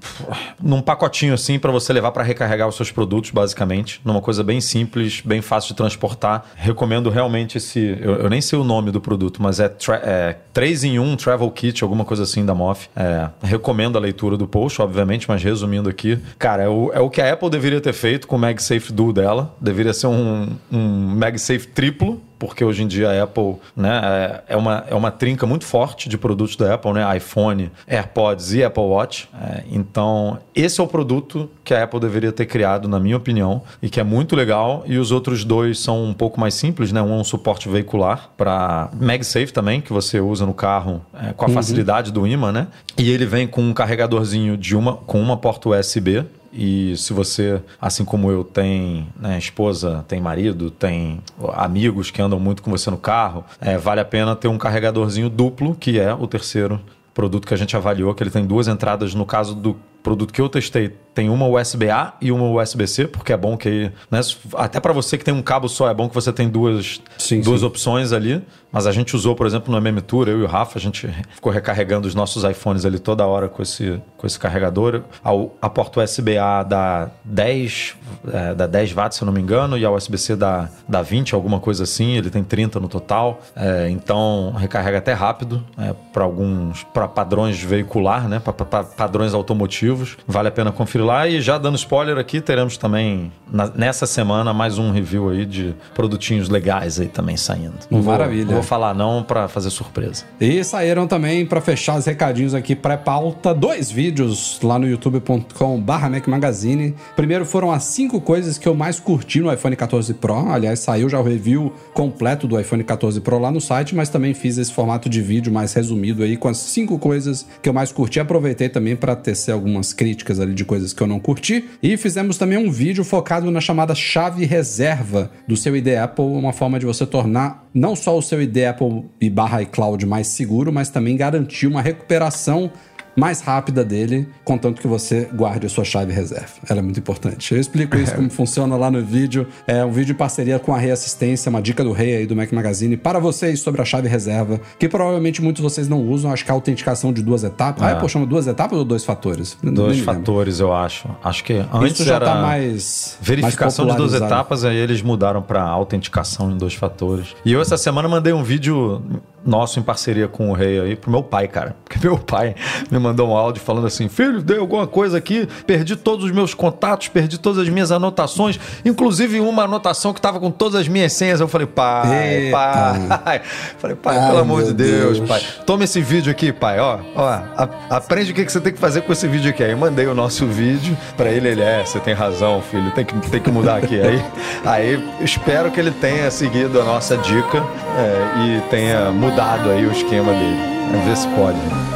[0.61, 4.01] num pacotinho assim para você levar para recarregar os seus produtos, basicamente.
[4.03, 6.45] Numa coisa bem simples, bem fácil de transportar.
[6.55, 7.79] Recomendo realmente esse.
[8.01, 11.15] Eu, eu nem sei o nome do produto, mas é, tra- é 3 em 1
[11.17, 12.87] Travel Kit, alguma coisa assim da MOF.
[12.95, 17.09] É, recomendo a leitura do post, obviamente, mas resumindo aqui, cara, é o, é o
[17.09, 19.55] que a Apple deveria ter feito com o MagSafe Duo dela.
[19.59, 24.01] Deveria ser um, um MagSafe triplo porque hoje em dia a Apple né,
[24.47, 27.17] é- é, uma, é uma trinca muito forte de produtos da Apple, né?
[27.17, 29.29] iPhone, AirPods e Apple Watch.
[29.41, 33.61] É, então, esse é o produto que a Apple deveria ter criado, na minha opinião,
[33.81, 34.83] e que é muito legal.
[34.85, 37.01] E os outros dois são um pouco mais simples, né?
[37.01, 41.45] Um é um suporte veicular para MagSafe também, que você usa no carro é, com
[41.45, 42.67] a facilidade do imã, né?
[42.97, 47.61] E ele vem com um carregadorzinho de uma, com uma porta USB, e se você,
[47.81, 51.21] assim como eu, tem né, esposa, tem marido, tem
[51.53, 55.29] amigos que andam muito com você no carro, é, vale a pena ter um carregadorzinho
[55.29, 56.79] duplo, que é o terceiro
[57.13, 59.13] produto que a gente avaliou, que ele tem duas entradas.
[59.13, 63.37] No caso do produto que eu testei, tem uma USB-A e uma USB-C, porque é
[63.37, 64.21] bom que né,
[64.53, 67.41] até para você que tem um cabo só, é bom que você tem duas, Sim,
[67.41, 67.65] duas sim.
[67.65, 68.43] opções ali.
[68.71, 71.07] Mas a gente usou, por exemplo, no MM Tour, eu e o Rafa, a gente
[71.33, 75.03] ficou recarregando os nossos iPhones ali toda hora com esse, com esse carregador.
[75.23, 75.29] A,
[75.61, 77.95] a porta USB-A dá 10,
[78.33, 81.33] é, dá 10 watts, se eu não me engano, e a USB-C dá, dá 20,
[81.33, 82.17] alguma coisa assim.
[82.17, 83.39] Ele tem 30 no total.
[83.55, 85.63] É, então, recarrega até rápido
[86.11, 88.41] para alguns, para padrões veicular, né?
[88.41, 89.94] Para padrões automotivos.
[90.27, 91.27] Vale a pena conferir lá.
[91.27, 95.73] E já dando spoiler aqui, teremos também na- nessa semana mais um review aí de
[95.93, 97.73] produtinhos legais aí também saindo.
[97.89, 98.45] Não vou- Maravilha.
[98.45, 100.23] não vou falar não para fazer surpresa.
[100.39, 106.27] E saíram também, para fechar os recadinhos aqui pré-pauta, dois vídeos lá no youtube.com/barra Mac
[106.27, 106.95] Magazine.
[107.15, 110.49] Primeiro foram as cinco coisas que eu mais curti no iPhone 14 Pro.
[110.49, 114.33] Aliás, saiu já o review completo do iPhone 14 Pro lá no site, mas também
[114.33, 117.91] fiz esse formato de vídeo mais resumido aí com as cinco coisas que eu mais
[117.91, 118.19] curti.
[118.19, 121.65] Aproveitei também para tecer algumas críticas ali de coisas que eu não curti.
[121.81, 126.53] E fizemos também um vídeo focado na chamada chave reserva do seu ID Apple, uma
[126.53, 130.71] forma de você tornar não só o seu ID Apple e barra iCloud mais seguro,
[130.71, 132.71] mas também garantir uma recuperação
[133.15, 136.51] mais rápida dele, contanto que você guarde a sua chave reserva.
[136.69, 137.53] Ela é muito importante.
[137.53, 139.47] Eu explico isso como funciona lá no vídeo.
[139.65, 142.35] É um vídeo em parceria com a Rei Assistência, uma dica do Rei aí do
[142.35, 146.31] Mac Magazine para vocês sobre a chave reserva, que provavelmente muitos de vocês não usam.
[146.31, 147.83] Acho que a autenticação de duas etapas.
[147.83, 147.93] Ah, É.
[147.93, 149.57] Apple chama duas etapas ou dois fatores?
[149.63, 151.07] Dois fatores, eu acho.
[151.23, 155.01] Acho que antes Isso já era tá mais verificação mais de duas etapas, aí eles
[155.01, 157.35] mudaram para autenticação em dois fatores.
[157.45, 159.01] E eu essa semana mandei um vídeo
[159.45, 161.75] nosso em parceria com o Rei aí pro meu pai, cara.
[161.85, 162.55] Porque meu pai
[162.89, 166.53] me mandou um áudio falando assim: "Filho, deu alguma coisa aqui, perdi todos os meus
[166.53, 171.13] contatos, perdi todas as minhas anotações, inclusive uma anotação que tava com todas as minhas
[171.13, 171.39] senhas".
[171.39, 172.57] Eu falei: "Pai, Eita.
[172.57, 173.41] pai".
[173.77, 175.29] Falei: "Pai, Ai, pelo amor de Deus, Deus.
[175.29, 175.41] pai.
[175.65, 176.99] Toma esse vídeo aqui, pai, ó.
[177.15, 179.63] Ó, a- aprende o que, que você tem que fazer com esse vídeo aqui.
[179.63, 183.05] Aí eu mandei o nosso vídeo pra ele, ele é, você tem razão, filho, tem
[183.05, 183.99] que, tem que mudar aqui.
[184.01, 184.25] Aí,
[184.65, 187.57] aí espero que ele tenha seguido a nossa dica
[187.97, 189.34] é, e tenha mudado
[189.71, 190.57] aí o esquema dele.
[190.91, 191.94] Vamos ver se pode.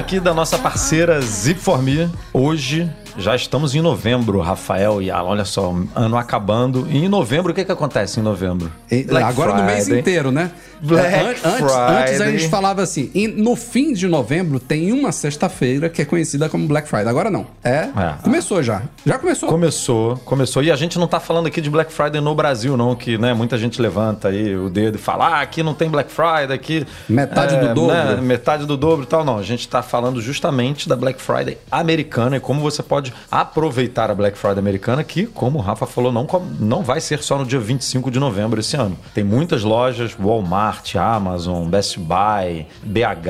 [0.00, 2.08] Aqui da nossa parceira Zip for Me.
[2.32, 5.30] Hoje já estamos em novembro, Rafael e Alan.
[5.30, 6.86] Olha só, ano acabando.
[6.88, 8.70] E em novembro, o que, que acontece em novembro?
[9.06, 10.00] Black Agora no mês Friday.
[10.00, 10.50] inteiro, né?
[10.82, 12.38] Black An- antes, antes a Friday.
[12.38, 16.66] gente falava assim, e no fim de novembro tem uma sexta-feira que é conhecida como
[16.66, 17.08] Black Friday.
[17.08, 17.46] Agora não.
[17.62, 18.14] É, É.
[18.22, 18.80] começou já.
[19.04, 19.48] Já começou.
[19.50, 20.62] Começou, começou.
[20.62, 23.34] E a gente não tá falando aqui de Black Friday no Brasil, não, que né,
[23.34, 26.86] muita gente levanta aí o dedo e fala, ah, aqui não tem Black Friday, aqui.
[27.08, 27.94] Metade do dobro.
[27.94, 29.22] né, metade do dobro e tal.
[29.24, 34.08] Não, a gente tá falando justamente da Black Friday americana e como você pode aproveitar
[34.10, 36.26] a Black Friday americana, que, como o Rafa falou, não,
[36.60, 38.96] não vai ser só no dia 25 de novembro esse ano.
[39.12, 43.28] Tem muitas lojas, Walmart, Amazon, Best Buy, BH,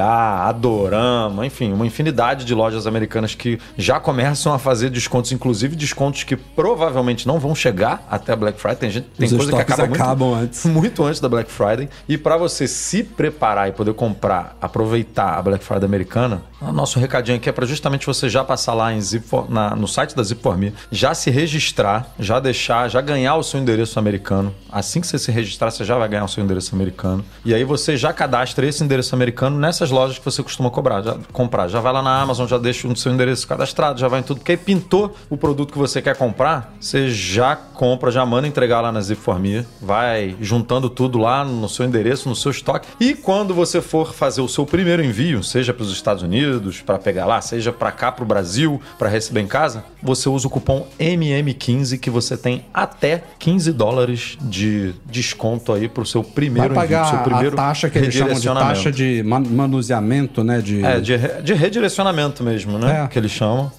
[0.49, 6.25] Adorama, enfim, uma infinidade de lojas americanas que já começam a fazer descontos, inclusive descontos
[6.25, 8.77] que provavelmente não vão chegar até a Black Friday.
[8.77, 10.64] Tem, gente, tem Os coisa que acaba muito, acabam antes.
[10.66, 11.88] muito antes da Black Friday.
[12.07, 17.37] E para você se preparar e poder comprar, aproveitar a Black Friday americana, nosso recadinho
[17.38, 20.23] aqui é para justamente você já passar lá em Zip for- na- no site da
[20.23, 24.55] Zip for Me, já se registrar, já deixar, já ganhar o seu endereço americano.
[24.70, 27.25] Assim que você se registrar, você já vai ganhar o seu endereço americano.
[27.44, 31.16] E aí você já cadastra esse endereço americano nessas lojas que você costuma cobrar, já,
[31.33, 31.68] comprar.
[31.68, 34.38] Já vai lá na Amazon, já deixa o seu endereço cadastrado, já vai em tudo.
[34.38, 38.81] Porque aí pintou o produto que você quer comprar, você já compra, já manda entregar
[38.81, 42.87] lá na Zip for Me, vai juntando tudo lá no seu endereço, no seu estoque.
[43.01, 46.50] E quando você for fazer o seu primeiro envio, seja para os Estados Unidos,
[46.85, 50.47] para pegar lá, seja para cá, para o Brasil, para receber em casa, você usa
[50.47, 56.23] o cupom MM15 que você tem até 15 dólares de desconto aí para o seu
[56.23, 59.23] Vai primeiro envio, pro seu pagar a primeiro taxa que eles chamam de taxa de
[59.23, 60.61] man- manuseamento, né?
[60.61, 60.85] De...
[60.85, 63.05] É, de, re- de redirecionamento mesmo, né?
[63.05, 63.09] É.
[63.09, 63.71] Que eles chamam.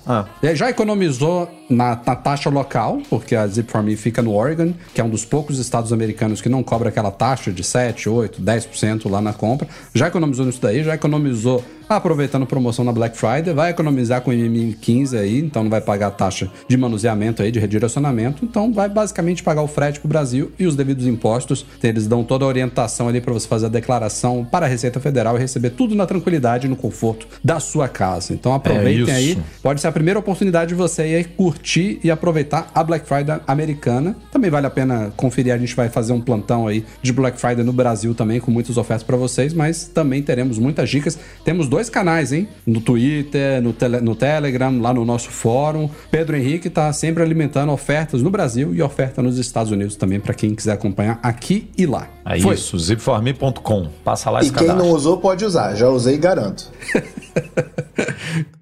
[0.42, 4.34] E aí já economizou na, na taxa local, porque a Zip for Me fica no
[4.34, 8.10] Oregon, que é um dos poucos estados americanos que não cobra aquela taxa de 7,
[8.10, 9.68] 8, 10% lá na compra.
[9.94, 11.64] Já economizou nisso daí, já economizou
[11.96, 16.08] aproveitando promoção na Black Friday, vai economizar com o MM15 aí, então não vai pagar
[16.08, 20.52] a taxa de manuseamento aí, de redirecionamento, então vai basicamente pagar o frete pro Brasil
[20.58, 21.66] e os devidos impostos.
[21.84, 25.36] Eles dão toda a orientação ali para você fazer a declaração para a Receita Federal
[25.36, 28.34] e receber tudo na tranquilidade e no conforto da sua casa.
[28.34, 29.38] Então aproveitem É aí.
[29.62, 31.24] Pode ser a primeira oportunidade de você ir aí
[31.62, 34.16] curtir e aproveitar a Black Friday americana.
[34.32, 37.64] Também vale a pena conferir, a gente vai fazer um plantão aí de Black Friday
[37.64, 41.18] no Brasil também, com muitas ofertas para vocês, mas também teremos muitas dicas.
[41.46, 42.48] Temos dois canais, hein?
[42.66, 45.90] No Twitter, no, tele- no Telegram, lá no nosso fórum.
[46.10, 50.34] Pedro Henrique tá sempre alimentando ofertas no Brasil e oferta nos Estados Unidos também, para
[50.34, 52.08] quem quiser acompanhar aqui e lá.
[52.26, 52.56] É Foi.
[52.56, 53.88] isso, zipforme.com.
[54.04, 54.88] Passa lá E esse quem cadastro.
[54.90, 55.76] não usou pode usar.
[55.76, 56.70] Já usei e garanto.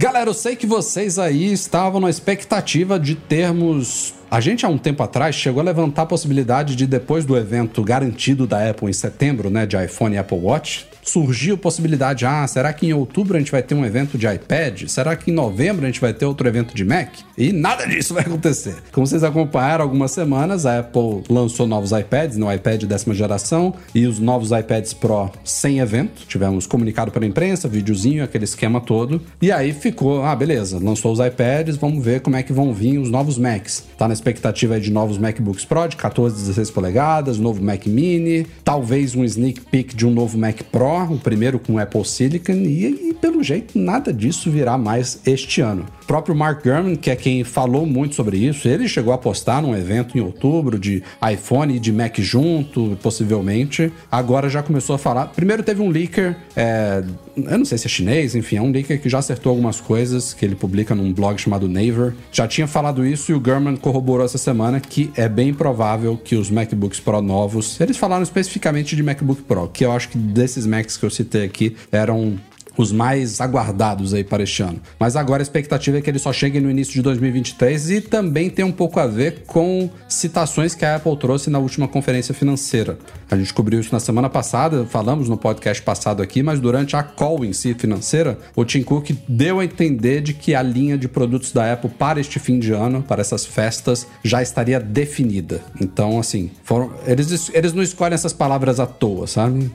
[0.00, 4.14] Galera, eu sei que vocês aí estavam na expectativa de termos.
[4.30, 7.84] A gente, há um tempo atrás, chegou a levantar a possibilidade de, depois do evento
[7.84, 12.72] garantido da Apple em setembro, né, de iPhone e Apple Watch, surgiu possibilidade: ah, será
[12.72, 14.86] que em outubro a gente vai ter um evento de iPad?
[14.88, 17.08] Será que em novembro a gente vai ter outro evento de Mac?
[17.36, 18.76] E nada disso vai acontecer.
[18.92, 24.06] Como vocês acompanharam algumas semanas, a Apple lançou novos iPads, no iPad décima geração, e
[24.06, 26.26] os novos iPads Pro sem evento.
[26.26, 29.20] Tivemos comunicado para a imprensa, videozinho, aquele esquema todo.
[29.40, 32.98] E aí ficou, ah, beleza, lançou os iPads, vamos ver como é que vão vir
[32.98, 33.84] os novos Macs.
[33.96, 39.14] Tá na expectativa de novos MacBooks Pro de 14, 16 polegadas, novo Mac Mini, talvez
[39.14, 43.14] um sneak peek de um novo Mac Pro, o primeiro com Apple Silicon, e, e
[43.14, 45.86] pelo jeito nada disso virá mais este ano.
[46.02, 49.62] O próprio Mark Gurman, que é quem falou muito sobre isso, ele chegou a postar
[49.62, 53.92] num evento em outubro de iPhone e de Mac junto, possivelmente.
[54.10, 55.26] Agora já começou a falar.
[55.26, 57.04] Primeiro teve um leaker, é,
[57.48, 60.34] eu não sei se é chinês, enfim, é um leaker que já acertou algumas coisas
[60.34, 62.14] que ele publica num blog chamado Naver.
[62.32, 66.36] Já tinha falado isso e o Gurman corroborou essa semana que é bem provável que
[66.36, 70.66] os MacBooks Pro novos, eles falaram especificamente de MacBook Pro, que eu acho que desses
[70.66, 72.38] Macs que eu citei aqui eram
[72.76, 74.80] os mais aguardados aí para este ano.
[74.98, 78.50] Mas agora a expectativa é que ele só chegue no início de 2023 e também
[78.50, 82.98] tem um pouco a ver com citações que a Apple trouxe na última conferência financeira.
[83.30, 87.02] A gente cobriu isso na semana passada, falamos no podcast passado aqui, mas durante a
[87.02, 91.08] call em si financeira, o Tim Cook deu a entender de que a linha de
[91.08, 95.60] produtos da Apple para este fim de ano, para essas festas, já estaria definida.
[95.80, 99.70] Então, assim, foram, eles, eles não escolhem essas palavras à toa, sabe?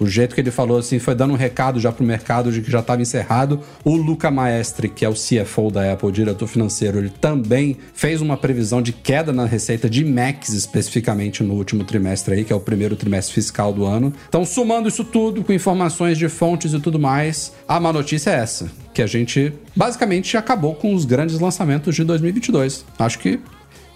[0.00, 2.70] O jeito que ele falou assim foi dando um recado já pro mercado de que
[2.70, 3.60] já estava encerrado.
[3.84, 8.36] O Luca Maestre, que é o CFO da Apple, diretor financeiro, ele também fez uma
[8.36, 12.60] previsão de queda na receita de Macs especificamente no último trimestre aí, que é o
[12.60, 14.12] primeiro trimestre fiscal do ano.
[14.28, 18.34] Então, somando isso tudo com informações de fontes e tudo mais, a má notícia é
[18.34, 22.84] essa, que a gente basicamente acabou com os grandes lançamentos de 2022.
[22.98, 23.38] Acho que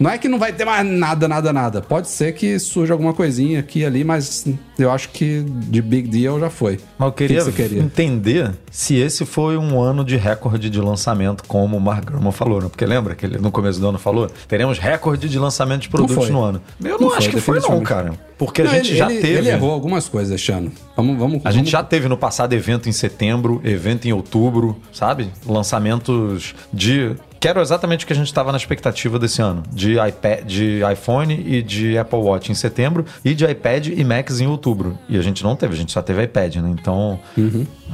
[0.03, 1.81] não é que não vai ter mais nada, nada, nada.
[1.81, 4.47] Pode ser que surja alguma coisinha aqui e ali, mas
[4.79, 6.79] eu acho que de big deal já foi.
[6.99, 7.81] Mas eu queria, que queria?
[7.81, 12.61] entender se esse foi um ano de recorde de lançamento, como o Mark Gurman falou,
[12.61, 12.69] né?
[12.69, 14.29] Porque lembra que ele no começo do ano falou?
[14.49, 16.61] Teremos recorde de lançamento de produtos no ano.
[16.83, 18.13] Eu não, Não acho foi, que foi, não, cara.
[18.39, 19.39] Porque Não, a gente ele- já ele- teve.
[19.39, 20.73] Ele errou algumas coisas este ano.
[20.97, 24.77] Vamos, vamos, A vamos- gente já teve no passado evento em setembro, evento em outubro,
[24.93, 25.31] sabe?
[25.47, 29.95] Lançamentos de que era exatamente o que a gente estava na expectativa desse ano, de
[29.99, 34.47] iPad, de iPhone e de Apple Watch em setembro e de iPad e Macs em
[34.47, 34.97] outubro.
[35.09, 36.71] E a gente não teve, a gente só teve iPad, né?
[36.71, 37.19] Então,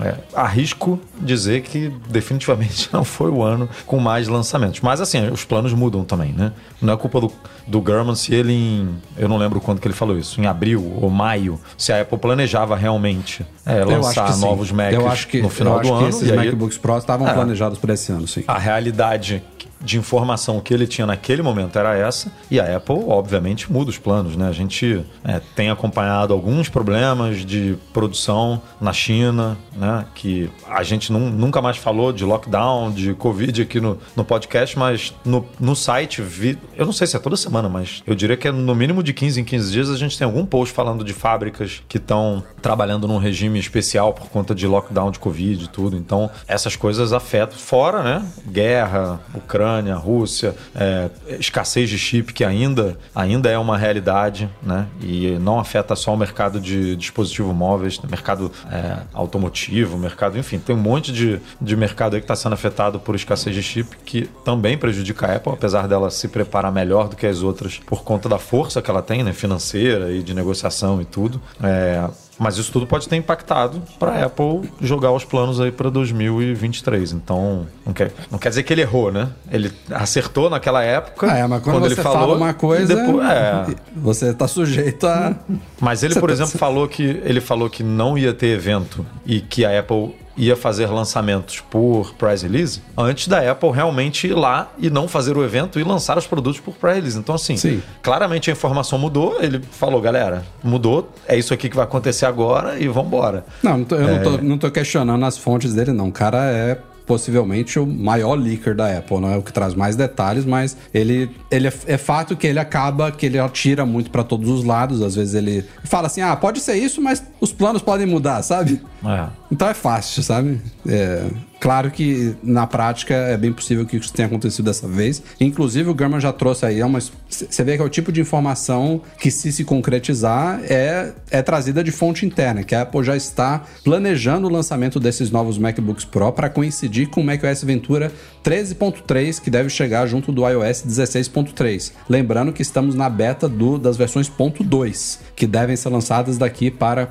[0.03, 4.81] é, arrisco dizer que definitivamente não foi o ano com mais lançamentos.
[4.83, 6.53] Mas assim, os planos mudam também, né?
[6.83, 7.33] Não é culpa do,
[7.67, 8.97] do Gurman se ele em.
[9.17, 12.19] Eu não lembro quando que ele falou isso, em abril ou maio, se a Apple
[12.19, 16.05] planejava realmente é, lançar novos Macs eu acho que, no final eu acho do que
[16.05, 16.09] ano.
[16.11, 17.33] esses e aí- MacBooks Pro estavam É.
[17.33, 18.45] planejados para esse ano, sim.
[18.47, 19.58] a realidade music.
[19.81, 23.99] De informação que ele tinha naquele momento era essa, e a Apple, obviamente, muda os
[23.99, 24.49] planos, né?
[24.49, 30.05] A gente é, tem acompanhado alguns problemas de produção na China, né?
[30.15, 34.79] Que a gente nun- nunca mais falou de lockdown, de Covid aqui no, no podcast,
[34.79, 38.37] mas no, no site, vi, eu não sei se é toda semana, mas eu diria
[38.37, 41.05] que é no mínimo de 15 em 15 dias a gente tem algum post falando
[41.05, 45.69] de fábricas que estão trabalhando num regime especial por conta de lockdown de Covid e
[45.69, 45.97] tudo.
[45.97, 47.57] Então, essas coisas afetam.
[47.59, 48.27] Fora, né?
[48.47, 51.09] Guerra, Ucrânia, Rússia, é,
[51.41, 54.87] escassez de chip que ainda, ainda é uma realidade, né?
[55.01, 60.77] E não afeta só o mercado de dispositivos móveis, mercado é, automotivo, mercado, enfim, tem
[60.77, 64.29] um monte de, de mercado aí que está sendo afetado por escassez de chip que
[64.45, 68.29] também prejudica a Apple, apesar dela se preparar melhor do que as outras por conta
[68.29, 69.33] da força que ela tem, né?
[69.33, 71.41] Financeira e de negociação e tudo.
[71.63, 72.07] É,
[72.39, 77.13] mas isso tudo pode ter impactado para a Apple jogar os planos aí para 2023.
[77.13, 79.29] Então, não quer, não quer dizer que ele errou, né?
[79.51, 81.31] Ele acertou naquela época.
[81.33, 83.67] Ah, é, mas quando, ele você falou fala uma coisa, depois- é.
[83.97, 85.35] você tá sujeito a.
[85.81, 89.05] Mas ele, Você por tá- exemplo, falou que ele falou que não ia ter evento
[89.27, 94.35] e que a Apple ia fazer lançamentos por price release antes da Apple realmente ir
[94.35, 97.19] lá e não fazer o evento e lançar os produtos por price release.
[97.19, 97.83] Então, assim, Sim.
[98.03, 99.37] claramente a informação mudou.
[99.43, 103.45] Ele falou, galera, mudou, é isso aqui que vai acontecer agora e vambora.
[103.63, 104.19] Não, não eu não, É.
[104.21, 106.09] tô, não tô questionando as fontes dele, não.
[106.09, 109.97] O cara é possivelmente o maior leaker da Apple, não é o que traz mais
[109.97, 114.23] detalhes, mas ele, ele é, é fato que ele acaba, que ele atira muito pra
[114.23, 115.01] todos os lados.
[115.01, 118.83] Às vezes ele fala assim: ah, pode ser isso, mas os planos podem mudar, sabe?
[119.03, 119.27] É.
[119.51, 120.61] Então é fácil, sabe?
[120.87, 121.25] É,
[121.61, 125.23] claro que na prática é bem possível que isso tenha acontecido dessa vez.
[125.41, 126.89] Inclusive, o Gurman já trouxe aí, é
[127.29, 131.85] você vê que é o tipo de informação que, se se concretizar, é, é trazida
[131.85, 136.33] de fonte interna, que a Apple já está planejando o lançamento desses novos MacBooks Pro
[136.33, 138.13] para coincidir com o macOS Ventura
[138.45, 141.93] 13.3, que deve chegar junto do iOS 16.3.
[142.09, 147.09] Lembrando que estamos na beta do, das versões .2, que devem ser lançadas daqui para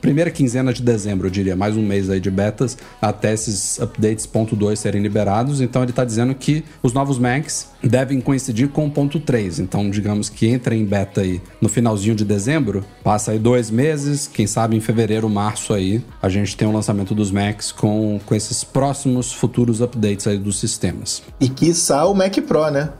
[0.00, 4.26] primeira quinzena de dezembro, eu diria, mais um mês aí de betas, até esses updates
[4.26, 5.60] .2 serem liberados.
[5.60, 9.60] Então ele está dizendo que os novos Macs devem coincidir com o ponto 3.
[9.60, 14.26] Então, digamos que entra em beta aí no finalzinho de dezembro, passa aí dois meses,
[14.26, 18.34] quem sabe em fevereiro, março aí, a gente tem o lançamento dos Macs com, com
[18.34, 21.22] esses próximos futuros updates aí dos sistemas.
[21.40, 22.90] E quiçá o Mac Pro, né?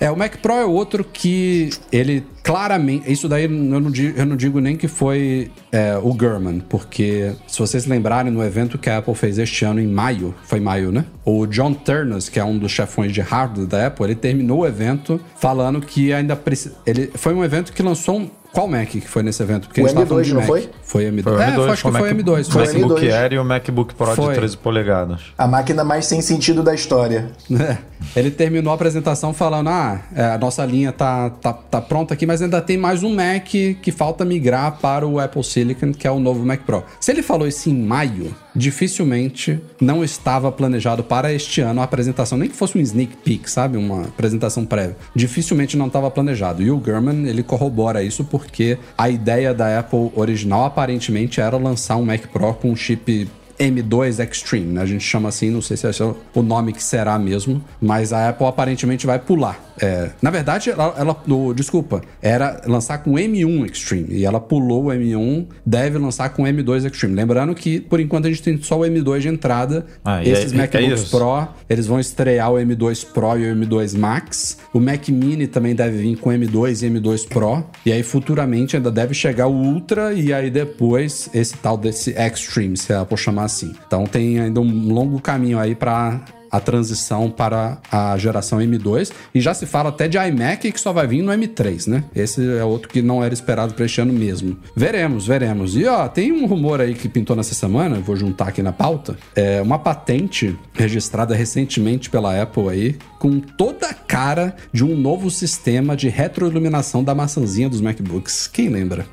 [0.00, 3.12] É, o Mac Pro é outro que ele claramente.
[3.12, 7.32] Isso daí eu não digo, eu não digo nem que foi é, o Gurman, porque
[7.46, 10.90] se vocês lembrarem no evento que a Apple fez este ano em maio, foi maio,
[10.90, 11.04] né?
[11.24, 14.66] O John Turnus, que é um dos chefões de hardware da Apple, ele terminou o
[14.66, 16.76] evento falando que ainda precisa.
[16.86, 18.30] Ele foi um evento que lançou um.
[18.52, 19.68] Qual Mac que foi nesse evento?
[19.68, 20.48] Porque O a gente tava falando M2, de não Mac.
[20.48, 20.70] foi?
[20.82, 21.22] Foi M2.
[21.22, 22.40] Foi o é, M2, foi, acho que o foi Mac- M2.
[22.48, 22.62] O Foi.
[22.66, 22.72] M2.
[22.80, 24.28] MacBook Air e o MacBook Pro Foi.
[24.34, 25.20] de 13 polegadas.
[25.38, 27.30] A máquina mais sem sentido da história.
[27.52, 27.78] É.
[28.16, 32.26] Ele terminou a apresentação falando: ah, é, a nossa linha tá, tá, tá pronta aqui,
[32.26, 36.10] mas ainda tem mais um Mac que falta migrar para o Apple Silicon, que é
[36.10, 36.82] o novo Mac Pro.
[36.98, 42.38] Se ele falou isso em maio, dificilmente não estava planejado para este ano a apresentação,
[42.38, 43.76] nem que fosse um sneak peek, sabe?
[43.76, 44.96] Uma apresentação prévia.
[45.14, 46.62] Dificilmente não estava planejado.
[46.62, 51.96] E o Gurman, ele corrobora isso porque a ideia da Apple original aparentemente era lançar
[51.96, 53.28] um Mac Pro com um chip
[53.60, 54.80] M2 Extreme, né?
[54.82, 55.90] A gente chama assim, não sei se é
[56.34, 59.60] o nome que será mesmo, mas a Apple aparentemente vai pular.
[59.82, 64.84] É, na verdade, ela, ela no- desculpa, era lançar com M1 Extreme e ela pulou
[64.84, 67.14] o M1, deve lançar com M2 Extreme.
[67.14, 69.86] Lembrando que por enquanto a gente tem só o M2 de entrada.
[70.04, 71.16] Ah, e Esses é- é MacBooks isso.
[71.16, 74.58] Pro, eles vão estrear o M2 Pro e o M2 Max.
[74.72, 77.64] O Mac Mini também deve vir com M2 e M2 Pro.
[77.86, 82.76] E aí futuramente ainda deve chegar o Ultra e aí depois esse tal desse Extreme,
[82.76, 83.74] se a Apple chamar assim.
[83.86, 89.40] Então tem ainda um longo caminho aí para a transição para a geração M2 e
[89.40, 92.04] já se fala até de iMac que só vai vir no M3, né?
[92.14, 94.58] Esse é outro que não era esperado para este ano mesmo.
[94.74, 95.76] Veremos, veremos.
[95.76, 99.16] E ó, tem um rumor aí que pintou nessa semana, vou juntar aqui na pauta,
[99.36, 105.30] é uma patente registrada recentemente pela Apple aí com toda a cara de um novo
[105.30, 108.48] sistema de retroiluminação da maçãzinha dos MacBooks.
[108.48, 109.06] Quem lembra?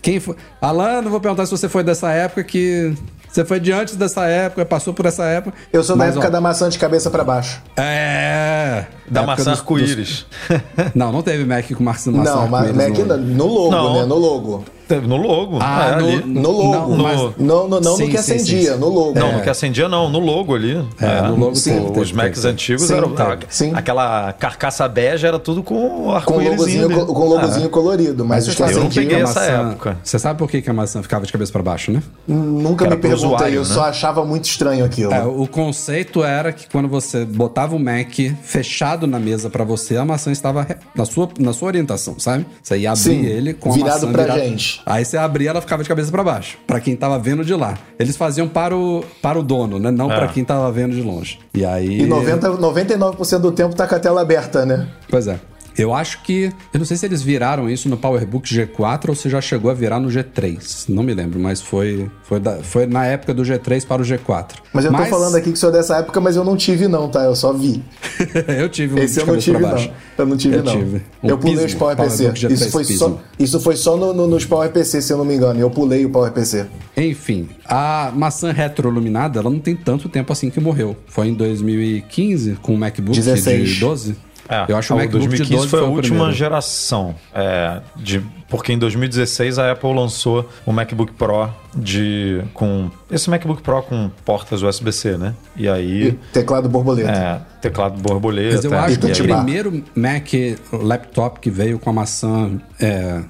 [0.00, 0.36] Quem foi?
[0.60, 2.94] Alan, vou perguntar se você foi dessa época que
[3.34, 5.56] Você foi de antes dessa época, passou por essa época.
[5.72, 7.60] Eu sou da época ó, da maçã de cabeça pra baixo.
[7.76, 8.84] É.
[9.10, 10.24] Da época maçã dos- arco-íris.
[10.48, 13.70] dos- Não, não teve Mac com maçã maçã não, mas Mac no- no, no logo,
[13.72, 13.94] Não.
[13.94, 14.04] né?
[14.06, 14.64] No logo.
[14.86, 15.58] Teve no logo.
[15.60, 16.26] Ah, é, no.
[16.26, 16.96] No logo.
[16.96, 18.78] Não, mas- No- Não, no, não Sim, no que sim, acendia, sim, sim.
[18.80, 19.18] no logo.
[19.18, 20.84] Não, no que acendia não, no logo ali.
[21.00, 21.72] É, no logo Sim.
[21.74, 22.48] teve, Os teve, Macs teve.
[22.52, 23.14] antigos Sim, eram.
[23.14, 23.38] teve.
[23.48, 23.72] Sim.
[23.74, 26.50] Aquela carcaça bege era tudo com Com arco-íris.
[26.50, 29.70] logozinho, co- com logozinho colorido, mas, Mas os que sabe eu não peguei essa maçã-
[29.70, 29.96] época.
[30.04, 32.02] Você sabe por que, que a maçã ficava de cabeça pra baixo, né?
[32.28, 33.66] Nunca Era me perguntei, usuário, eu né?
[33.68, 35.12] só achava muito estranho aquilo.
[35.12, 39.96] É, o conceito era que quando você botava o Mac fechado na mesa pra você,
[39.96, 42.46] a maçã estava na sua, na sua orientação, sabe?
[42.62, 44.40] Você ia abrir ele com a virado maçã pra virada.
[44.86, 47.74] Aí você abria, ela ficava de cabeça pra baixo, Pra quem tava vendo de lá.
[47.98, 49.90] Eles faziam para o, para o dono, né?
[49.90, 50.16] Não É.
[50.16, 51.38] pra quem tava vendo de longe.
[51.52, 54.88] E aí E 90, 99% do tempo tá com a tela aberta, né?
[55.08, 55.38] Pois é.
[55.76, 56.52] Eu acho que.
[56.72, 59.74] Eu não sei se eles viraram isso no PowerBook G4 ou se já chegou a
[59.74, 60.84] virar no G3.
[60.88, 64.52] Não me lembro, mas foi, foi, da- foi na época do G3 para o G4.
[64.72, 67.24] Mas eu tô falando aqui que sou dessa época, mas eu não tive não, tá?
[67.24, 67.82] Eu só vi.
[68.58, 69.90] eu tive um Esse eu não tive não.
[70.16, 70.72] Eu não tive Eu não.
[70.72, 71.02] tive.
[71.22, 72.30] Um eu pulei Pismo, os PowerPC.
[72.32, 75.34] G3 Isso foi só, isso foi só no- no- nos PowerPC, se eu não me
[75.34, 75.58] engano.
[75.58, 76.66] Eu pulei o PowerPC.
[76.96, 80.94] Enfim, a maçã retroiluminada, ela não tem tanto tempo assim que morreu.
[81.08, 83.68] Foi em 2015, com o MacBook 16.
[83.68, 84.16] de 12.
[84.48, 87.14] É, eu acho o o MacBook 2015 de 12 foi a última geração.
[87.34, 92.90] é, de, porque em 2016 a Apple lançou o MacBook Pro de, com.
[93.10, 95.34] Esse MacBook Pro com portas USB-C, né?
[95.56, 96.08] E aí.
[96.08, 97.10] E teclado borboleta.
[97.10, 98.54] é, teclado borboleta.
[98.56, 100.28] Mas eu acho que o primeiro Mac
[100.72, 103.22] laptop que veio com a maçã é,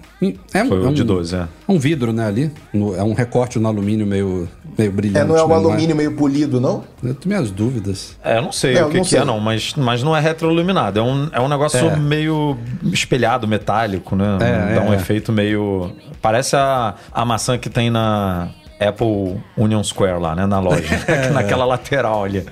[0.52, 1.38] é um, Foi o é um, de 12, é.
[1.38, 2.50] é um vidro, né, ali.
[2.72, 4.48] No- é um recorte no alumínio meio,
[4.78, 5.18] meio brilhante.
[5.20, 6.84] É, não é um né, alumínio meio polido, não?
[7.02, 8.16] Eu tenho minhas dúvidas.
[8.24, 9.18] É, eu não sei É, eu o que, que sei.
[9.20, 10.98] é, não, mas, mas não é retroiluminado.
[10.98, 11.96] É um, é um negócio É.
[11.96, 14.36] meio espelhado, metálico, né?
[14.40, 14.98] É, Dá é, um é.
[15.04, 15.92] Efeito meio.
[16.20, 18.48] Parece a, a maçã que tem na
[18.80, 20.46] Apple Union Square lá, né?
[20.46, 20.88] Na loja.
[21.32, 22.44] Naquela lateral ali.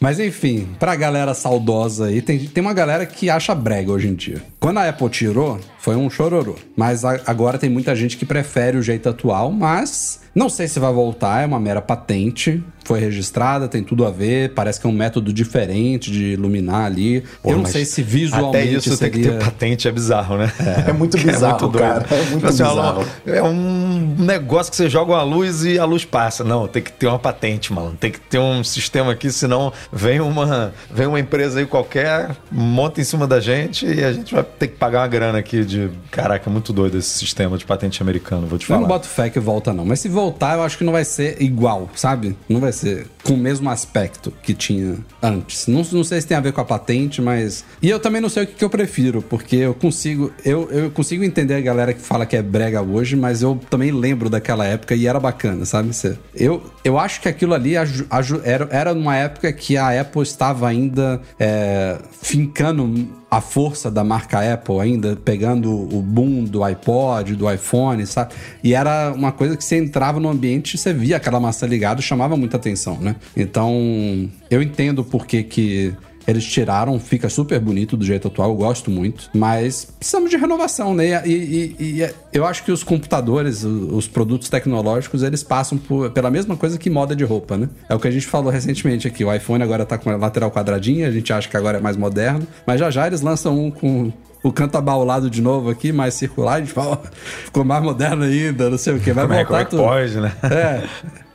[0.00, 4.14] Mas enfim, pra galera saudosa aí, tem, tem uma galera que acha brega hoje em
[4.14, 4.42] dia.
[4.60, 6.56] Quando a Apple tirou, foi um chororô.
[6.76, 10.78] Mas a- agora tem muita gente que prefere o jeito atual, mas não sei se
[10.80, 12.62] vai voltar, é uma mera patente.
[12.84, 17.24] Foi registrada, tem tudo a ver, parece que é um método diferente de iluminar ali.
[17.42, 19.32] Pô, Eu não sei se visualmente Até isso tem que seria...
[19.38, 20.52] ter patente, é bizarro, né?
[20.86, 21.78] É muito bizarro, doido.
[21.78, 22.06] cara.
[22.08, 23.04] É muito Tipo assim, bizarro.
[23.26, 26.44] É um negócio que você joga uma luz e a luz passa.
[26.44, 27.96] Não, tem que ter uma patente, mano.
[27.98, 33.00] Tem que ter um sistema aqui, senão vem uma, vem uma empresa aí qualquer, monta
[33.00, 35.90] em cima da gente e a gente vai ter que pagar uma grana aqui de.
[36.10, 38.80] Caraca, é muito doido esse sistema de patente americano, vou te Eu falar.
[38.80, 39.84] não boto fé que volta, não.
[39.84, 42.36] Mas se voltar, eu acho que não vai ser igual, sabe?
[42.48, 45.66] Não vai ser com o mesmo aspecto que tinha antes.
[45.66, 47.64] Não, não sei se tem a ver com a patente, mas.
[47.82, 50.32] E eu também não sei o que, que eu prefiro, porque eu consigo.
[50.44, 53.90] Eu, eu consigo entender a galera que fala que é brega hoje, mas eu também
[53.90, 55.90] lembro daquela época e era bacana, sabe?
[56.34, 61.20] Eu, eu acho que aquilo ali era, era numa época que a Apple estava ainda
[61.38, 68.06] é, fincando a força da marca Apple ainda, pegando o boom do iPod, do iPhone,
[68.06, 68.34] sabe?
[68.62, 72.00] E era uma coisa que você entrava no ambiente e você via aquela maçã ligada,
[72.00, 73.16] chamava muita atenção, né?
[73.36, 75.94] Então, eu entendo por que que
[76.26, 80.94] eles tiraram, fica super bonito do jeito atual, eu gosto muito, mas precisamos de renovação,
[80.94, 81.22] né?
[81.26, 81.32] E,
[81.78, 86.56] e- e eu acho que os computadores, os produtos tecnológicos, eles passam por- pela mesma
[86.56, 87.68] coisa que moda de roupa, né?
[87.88, 89.24] É o que a gente falou recentemente aqui.
[89.24, 91.96] O iPhone agora tá com a lateral quadradinha, a gente acha que agora é mais
[91.96, 94.12] moderno, mas já já eles lançam um com
[94.42, 97.08] o canto abaulado de novo aqui, mais circular, a gente fala, "Ó,
[97.44, 99.70] ficou mais moderno ainda, não sei o que, vai Como é, voltar como é que
[99.70, 99.82] tudo.
[99.82, 100.32] pode, né?
[100.44, 100.82] É,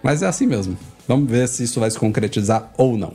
[0.01, 0.77] mas é assim mesmo.
[1.07, 3.13] Vamos ver se isso vai se concretizar ou não.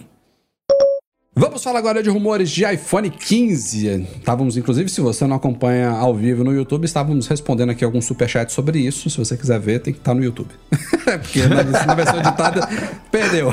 [1.39, 4.07] Vamos falar agora de rumores de iPhone 15.
[4.17, 8.55] Estávamos, inclusive, se você não acompanha ao vivo no YouTube, estávamos respondendo aqui alguns superchats
[8.55, 9.11] sobre isso.
[9.11, 10.49] Se você quiser ver, tem que estar no YouTube.
[11.05, 12.67] Porque na, na versão editada,
[13.13, 13.53] perdeu.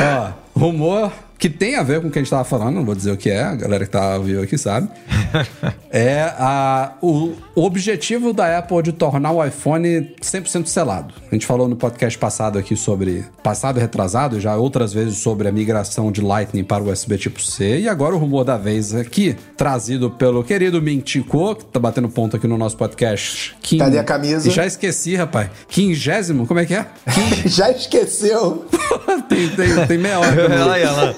[0.00, 2.94] Ó, rumor que tem a ver com o que a gente estava falando, não vou
[2.94, 4.88] dizer o que é, a galera que tá ao vivo aqui sabe.
[5.90, 11.14] É a, o, o objetivo da Apple de tornar o iPhone 100% selado.
[11.30, 15.48] A gente falou no podcast passado aqui sobre passado e retrasado, já outras vezes sobre
[15.48, 18.94] a migração de Lightning para o USB tipo C, e agora o rumor da vez
[18.94, 23.56] aqui, trazido pelo querido Mintico, que tá batendo ponto aqui no nosso podcast.
[23.62, 24.50] Quin- Cadê a camisa?
[24.50, 25.48] Já esqueci, rapaz.
[25.68, 26.46] Quingésimo?
[26.46, 26.86] Como é que é?
[27.46, 28.66] Já esqueceu?
[29.30, 30.32] tem, tem, tem meia hora.
[30.32, 31.14] que eu não- Olha Alan.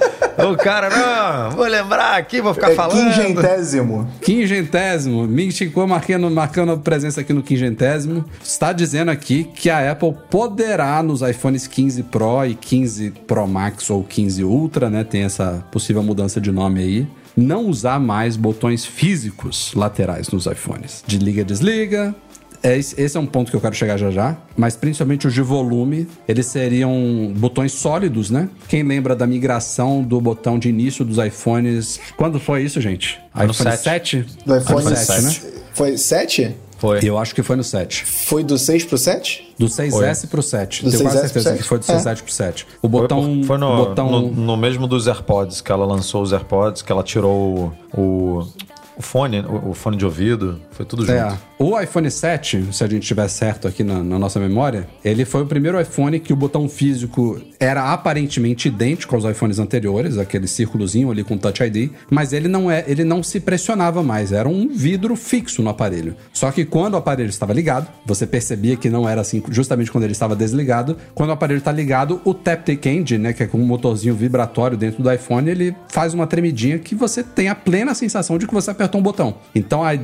[0.51, 3.13] O cara, não, vou lembrar aqui, vou ficar É falando.
[3.13, 4.09] quingentésimo.
[4.21, 5.27] Quingentésimo.
[5.27, 8.25] Minchicou marcando, marcando presença aqui no quingentésimo.
[8.43, 13.91] Está dizendo aqui que a Apple poderá nos iPhones 15 Pro e 15 Pro Max
[13.91, 15.03] ou 15 Ultra, né?
[15.05, 17.07] Tem essa possível mudança de nome aí.
[17.37, 21.05] Não usar mais botões físicos laterais nos iPhones.
[21.07, 22.15] De liga, desliga.
[22.63, 25.43] É esse é um ponto que eu quero chegar já já, mas principalmente os de
[25.43, 28.49] volume, eles seriam botões sólidos, né?
[28.69, 32.01] Quem lembra da migração do botão de início dos iPhones?
[32.17, 33.19] Quando foi isso, gente?
[33.35, 33.83] no iPhone 7.
[33.83, 34.27] 7?
[34.45, 35.53] Do iPhone iPhone 7, né?
[35.73, 36.55] Foi 7?
[36.79, 37.01] Foi.
[37.03, 38.05] Eu acho que foi no 7.
[38.07, 39.55] Foi do 6 pro 7?
[39.59, 40.85] Do 6S pro 7.
[40.85, 41.63] Do Tenho quase 6S pro certeza 7?
[41.63, 41.97] que foi do É.
[41.97, 42.63] 6S pro 7.
[42.63, 43.39] O Foi, botão.
[43.41, 46.93] por- foi no, botão no, no mesmo dos AirPods, que ela lançou os AirPods, que
[46.93, 48.49] ela tirou o, o,
[48.97, 51.13] o fone, o, o fone de ouvido, foi tudo junto.
[51.13, 55.25] É, o iPhone 7, se a gente tiver certo aqui na, na nossa memória, ele
[55.25, 60.47] foi o primeiro iPhone que o botão físico era aparentemente idêntico aos iPhones anteriores, aquele
[60.47, 64.49] círculozinho ali com Touch ID, mas ele não é, ele não se pressionava mais, era
[64.49, 66.15] um vidro fixo no aparelho.
[66.33, 70.05] Só que quando o aparelho estava ligado, você percebia que não era assim, justamente quando
[70.05, 70.97] ele estava desligado.
[71.13, 74.77] Quando o aparelho está ligado, o Taptic Engine, né, que é com um motorzinho vibratório
[74.77, 78.55] dentro do iPhone, ele faz uma tremidinha que você tem a plena sensação de que
[78.55, 79.35] você apertou um botão.
[79.53, 79.99] Então, a,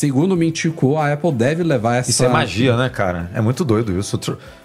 [0.00, 3.30] segundo me indicou, a Apple deve levar essa Isso é magia, né, cara?
[3.34, 4.18] É muito doido isso.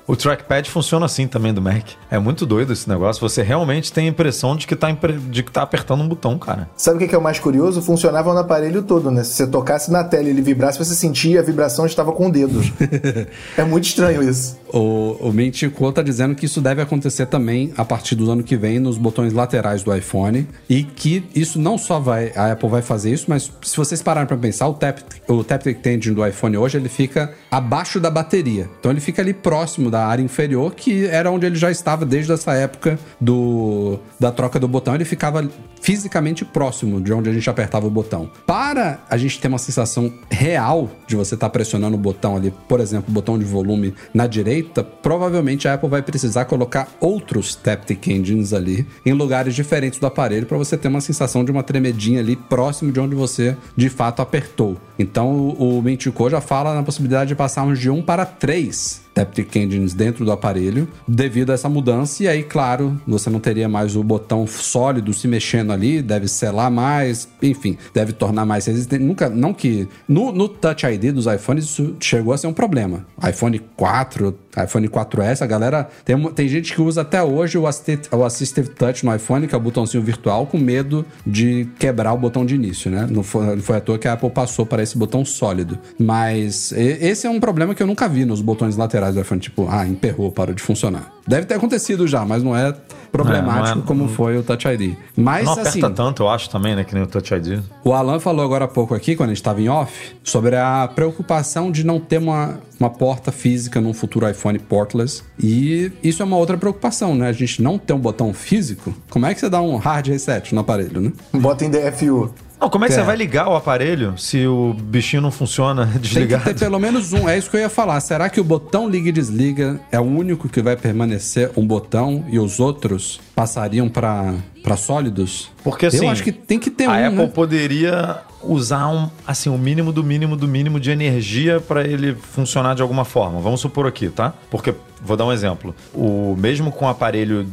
[0.08, 1.84] O, tr- o trackpad funciona assim também do Mac.
[2.10, 3.22] É muito doido esse negócio.
[3.22, 6.38] Você realmente tem a impressão de que tá, impre- de que tá apertando um botão,
[6.38, 6.70] cara.
[6.76, 7.82] Sabe o que é o mais curioso?
[7.82, 9.24] Funcionava no aparelho todo, né?
[9.24, 12.32] Se você tocasse na tela e ele vibrasse, você sentia a vibração estava com o
[12.32, 12.62] dedo.
[13.58, 14.58] é muito estranho isso.
[14.74, 18.58] O, o Mintico tá dizendo que isso deve acontecer também a partir do ano que
[18.58, 22.82] vem nos botões laterais do iPhone e que isso não só vai a Apple vai
[22.82, 25.00] fazer isso, mas se vocês pararem para pensar, o Tap
[25.30, 28.70] o Taptic Engine do iPhone hoje ele fica abaixo da bateria.
[28.80, 32.30] Então ele fica ali próximo da área inferior, que era onde ele já estava desde
[32.34, 35.50] essa época do da troca do botão, ele ficava
[35.86, 38.28] fisicamente próximo de onde a gente apertava o botão.
[38.44, 42.80] Para a gente ter uma sensação real de você estar pressionando o botão ali, por
[42.80, 48.08] exemplo, o botão de volume na direita, provavelmente a Apple vai precisar colocar outros Taptic
[48.08, 52.20] Engines ali em lugares diferentes do aparelho para você ter uma sensação de uma tremedinha
[52.20, 54.78] ali próximo de onde você de fato apertou.
[54.98, 59.56] Então o, o Mintico já fala na possibilidade de passarmos de 1 para 3 Taptic
[59.56, 62.22] Engines dentro do aparelho devido a essa mudança.
[62.22, 66.72] E aí, claro, você não teria mais o botão sólido se mexendo ali, deve selar
[66.72, 69.04] mais, enfim, deve tornar mais resistente.
[69.04, 69.88] Nunca, não que.
[70.08, 73.06] No, no Touch ID dos iPhones, isso chegou a ser um problema.
[73.28, 74.32] iPhone 4,
[74.64, 75.88] iPhone 4S, a galera.
[76.04, 79.56] Tem, tem gente que usa até hoje o Assistive, o Assistive Touch no iPhone, que
[79.56, 83.08] é o botãozinho virtual, com medo de quebrar o botão de início, né?
[83.10, 85.78] Não foi, não foi à toa que a Apple passou para esse botão sólido.
[86.00, 89.68] Mas esse é um problema que eu nunca vi nos botões laterais do iPhone, tipo,
[89.70, 91.12] ah, emperrou, parou de funcionar.
[91.28, 92.74] Deve ter acontecido já, mas não é
[93.12, 94.96] problemático É, não é- como foi o Touch ID.
[95.16, 96.84] Mas Não aperta assim, tanto, eu acho, também, né?
[96.84, 97.60] Que nem o Touch ID.
[97.84, 100.88] o Alan falou agora há pouco aqui, quando a gente estava em off, sobre a
[100.94, 105.24] preocupação de não ter uma, uma porta física num futuro iPhone portless.
[105.42, 107.28] E isso é uma outra preocupação, né?
[107.30, 108.94] A gente não ter um botão físico.
[109.10, 111.12] Como é que você dá um hard reset no aparelho, né?
[111.34, 112.34] Bota em DFU.
[112.60, 112.98] Não, como é que É.
[112.98, 116.44] você vai ligar o aparelho se o bichinho não funciona Tem que desligado?
[116.46, 117.28] ter pelo menos um.
[117.28, 118.00] É isso que eu ia falar.
[118.00, 122.24] Será que o botão liga e desliga é o único que vai permanecer um botão
[122.30, 124.34] e os outros passariam para
[124.78, 125.52] sólidos?
[125.64, 127.06] Porque assim, eu acho que tem que ter a um.
[127.08, 127.28] Apple né?
[127.28, 128.18] poderia
[128.48, 132.82] usar um, assim, o mínimo do mínimo do mínimo de energia para ele funcionar de
[132.82, 133.40] alguma forma.
[133.40, 134.34] Vamos supor aqui, tá?
[134.50, 135.76] Porque vou dar um exemplo.
[135.94, 137.48] O mesmo com o aparelho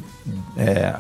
[0.57, 0.95] é,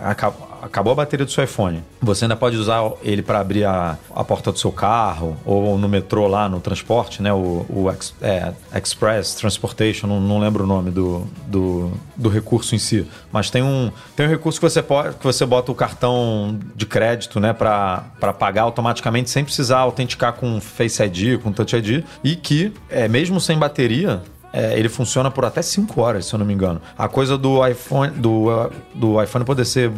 [0.62, 4.22] acabou a bateria do seu iPhone, você ainda pode usar ele para abrir a, a
[4.24, 7.32] porta do seu carro ou no metrô lá no transporte, né?
[7.32, 12.74] O, o ex- é, Express Transportation, não, não lembro o nome do, do, do recurso
[12.74, 15.74] em si, mas tem um tem um recurso que você pode que você bota o
[15.74, 18.04] cartão de crédito, né, para
[18.38, 23.40] pagar automaticamente sem precisar autenticar com Face ID, com Touch ID e que é mesmo
[23.40, 24.22] sem bateria
[24.53, 26.80] é, ele funciona por até 5 horas, se eu não me engano.
[26.96, 29.90] A coisa do iPhone, do, do iPhone poder ser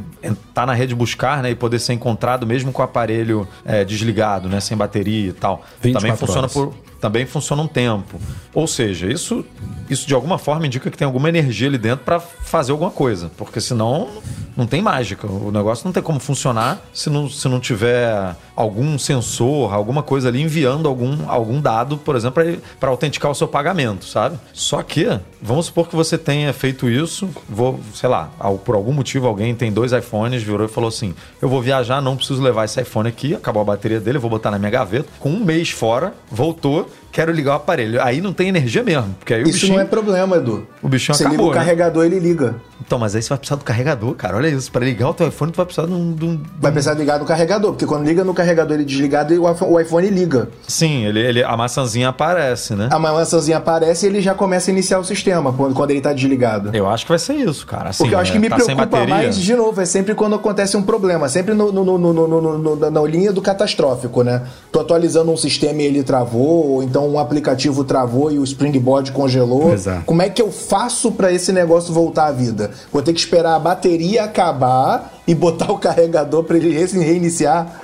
[0.52, 4.48] tá na rede buscar, né, e poder ser encontrado mesmo com o aparelho é, desligado,
[4.48, 5.64] né, sem bateria e tal.
[5.82, 6.52] 24 Também funciona horas.
[6.52, 8.18] por também funciona um tempo.
[8.54, 9.44] Ou seja, isso
[9.90, 13.30] isso de alguma forma indica que tem alguma energia ali dentro para fazer alguma coisa,
[13.36, 14.08] porque senão
[14.56, 15.26] não tem mágica.
[15.26, 20.28] O negócio não tem como funcionar se não, se não tiver algum sensor, alguma coisa
[20.28, 22.42] ali enviando algum, algum dado, por exemplo,
[22.78, 24.38] para autenticar o seu pagamento, sabe?
[24.52, 28.30] Só que, vamos supor que você tenha feito isso, vou, sei lá,
[28.64, 32.16] por algum motivo alguém tem dois iPhones, virou e falou assim: eu vou viajar, não
[32.16, 35.08] preciso levar esse iPhone aqui, acabou a bateria dele, eu vou botar na minha gaveta.
[35.18, 38.02] Com um mês fora, voltou, quero ligar o aparelho.
[38.02, 39.74] Aí não tem energia mesmo, porque aí o Isso bichinho.
[39.74, 40.66] não é problema, Edu.
[40.82, 41.64] O bichinho Você acabou, liga o né?
[41.64, 42.56] carregador, ele liga.
[42.84, 44.36] Então, mas aí você vai precisar do carregador, cara.
[44.36, 44.70] Olha isso.
[44.70, 46.12] Para ligar o teu iPhone, tu vai precisar de um.
[46.12, 49.50] de um- Vai precisar ligar no carregador, porque quando liga no carregador ele desligado, o
[49.50, 50.48] iPhone- o iPhone liga.
[50.68, 52.88] Sim, ele, ele, a maçãzinha aparece, né?
[52.90, 56.12] A maçãzinha aparece e ele já começa a iniciar o sistema quando, quando ele tá
[56.12, 56.70] desligado.
[56.74, 57.90] Eu acho que vai ser isso, cara.
[57.90, 60.34] Assim, Porque eu acho que é, me tá preocupa mais, de novo, é sempre quando
[60.34, 64.42] acontece um problema, sempre no, no, no- no- na linha do catastrófico, né?
[64.72, 68.44] Tô atualizando um sistema e ele travou, ou então então um aplicativo travou e o
[68.44, 69.72] Springboard congelou.
[69.72, 70.04] Exato.
[70.06, 72.70] Como é que eu faço para esse negócio voltar à vida?
[72.92, 77.80] Vou ter que esperar a bateria acabar e botar o carregador para ele re- reiniciar?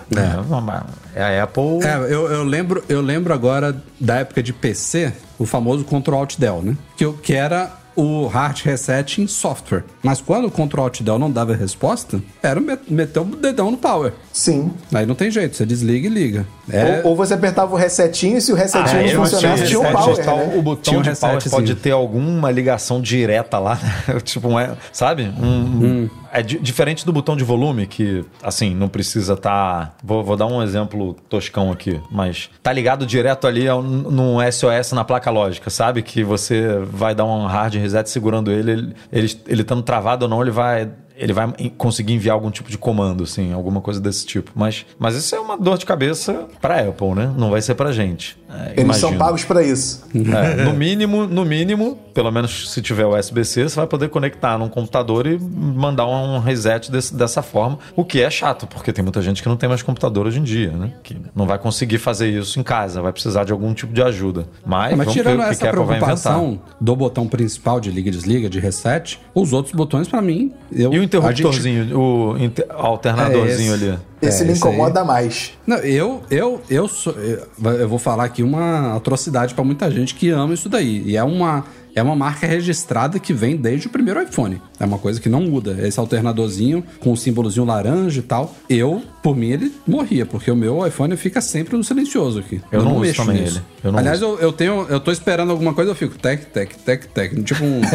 [1.14, 1.81] É, é a Apple.
[1.83, 6.39] É, eu, eu lembro, eu lembro agora da época de PC, o famoso Ctrl Alt
[6.39, 6.77] Del, né?
[6.97, 9.85] Que, eu- que era o hard reset em software.
[10.03, 13.77] Mas quando o Ctrl Alt Del não dava resposta, era met- meter o dedão no
[13.77, 14.12] power.
[14.33, 14.71] Sim.
[14.95, 16.47] Aí não tem jeito, você desliga e liga.
[16.73, 19.66] É, Ou, ou você apertava o resetinho e se o resetinho Ah, não eu funcionasse,
[19.66, 20.53] tinha um power, né?
[20.57, 23.77] O botão Tinha um de power pode ter alguma ligação direta lá,
[24.09, 24.21] né?
[24.25, 25.25] tipo, um, é- sabe?
[25.41, 26.11] Um, Hum.
[26.33, 29.97] É di- diferente do botão de volume, que, assim, não precisa estar.
[30.03, 34.93] Vou, vou dar um exemplo toscão aqui, mas tá ligado direto ali ao- num SOS
[34.93, 36.03] na placa lógica, sabe?
[36.03, 40.29] Que você vai dar um hard reset segurando ele, ele, ele, ele estando travado ou
[40.29, 40.89] não, ele vai
[41.21, 44.51] ele vai conseguir enviar algum tipo de comando, assim, alguma coisa desse tipo.
[44.55, 47.33] Mas, mas isso é uma dor de cabeça pra Apple, né?
[47.37, 48.39] Não vai ser pra gente.
[48.49, 49.18] É, Eles são imagino.
[49.18, 50.03] pagos para isso.
[50.14, 54.69] É, no mínimo, no mínimo, pelo menos se tiver USB-C, você vai poder conectar num
[54.69, 59.21] computador e mandar um reset desse- dessa forma, o que é chato, porque tem muita
[59.23, 60.93] gente que não tem mais computador hoje em dia, né?
[61.03, 64.47] Que não vai conseguir fazer isso em casa, vai precisar de algum tipo de ajuda.
[64.65, 65.87] Mas, É, mas vamos tirando ver o que, essa que inventar.
[65.87, 70.53] preocupação do botão principal de liga e desliga, de reset, os outros botões, pra mim.
[70.73, 73.99] Eu, E o interruptorzinho, o inter- alternadorzinho É ali?
[74.23, 74.59] Esse É, me aí.
[74.59, 75.53] incomoda mais.
[75.67, 80.15] Não, eu, eu, eu, sou, eu, eu vou falar aqui uma atrocidade pra muita gente
[80.15, 81.03] que ama isso daí.
[81.07, 84.61] E é uma, é uma marca registrada que vem desde o primeiro iPhone.
[84.78, 85.76] É uma coisa que não muda.
[85.86, 88.55] Esse alternadorzinho com o símbolozinho laranja e tal.
[88.68, 92.61] Eu, por mim, ele morria, porque o meu iPhone fica sempre no silencioso aqui.
[92.70, 93.61] Eu não uso também ele.
[93.82, 96.74] Eu não Aliás, eu, eu tenho, eu tô esperando alguma coisa, eu fico tec, tec,
[96.76, 97.43] tec, tec.
[97.43, 97.80] Tipo um.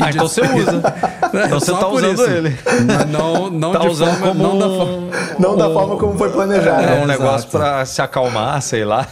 [0.00, 0.82] Ah, então você usa.
[1.46, 2.30] Então você tá usando isso.
[2.30, 2.56] ele.
[2.86, 5.08] Mas não, não Tá de usando forma, como não da forma.
[5.38, 6.82] Não da forma como foi planejado.
[6.82, 7.02] É, né?
[7.02, 9.08] um negócio pra se acalmar, sei lá.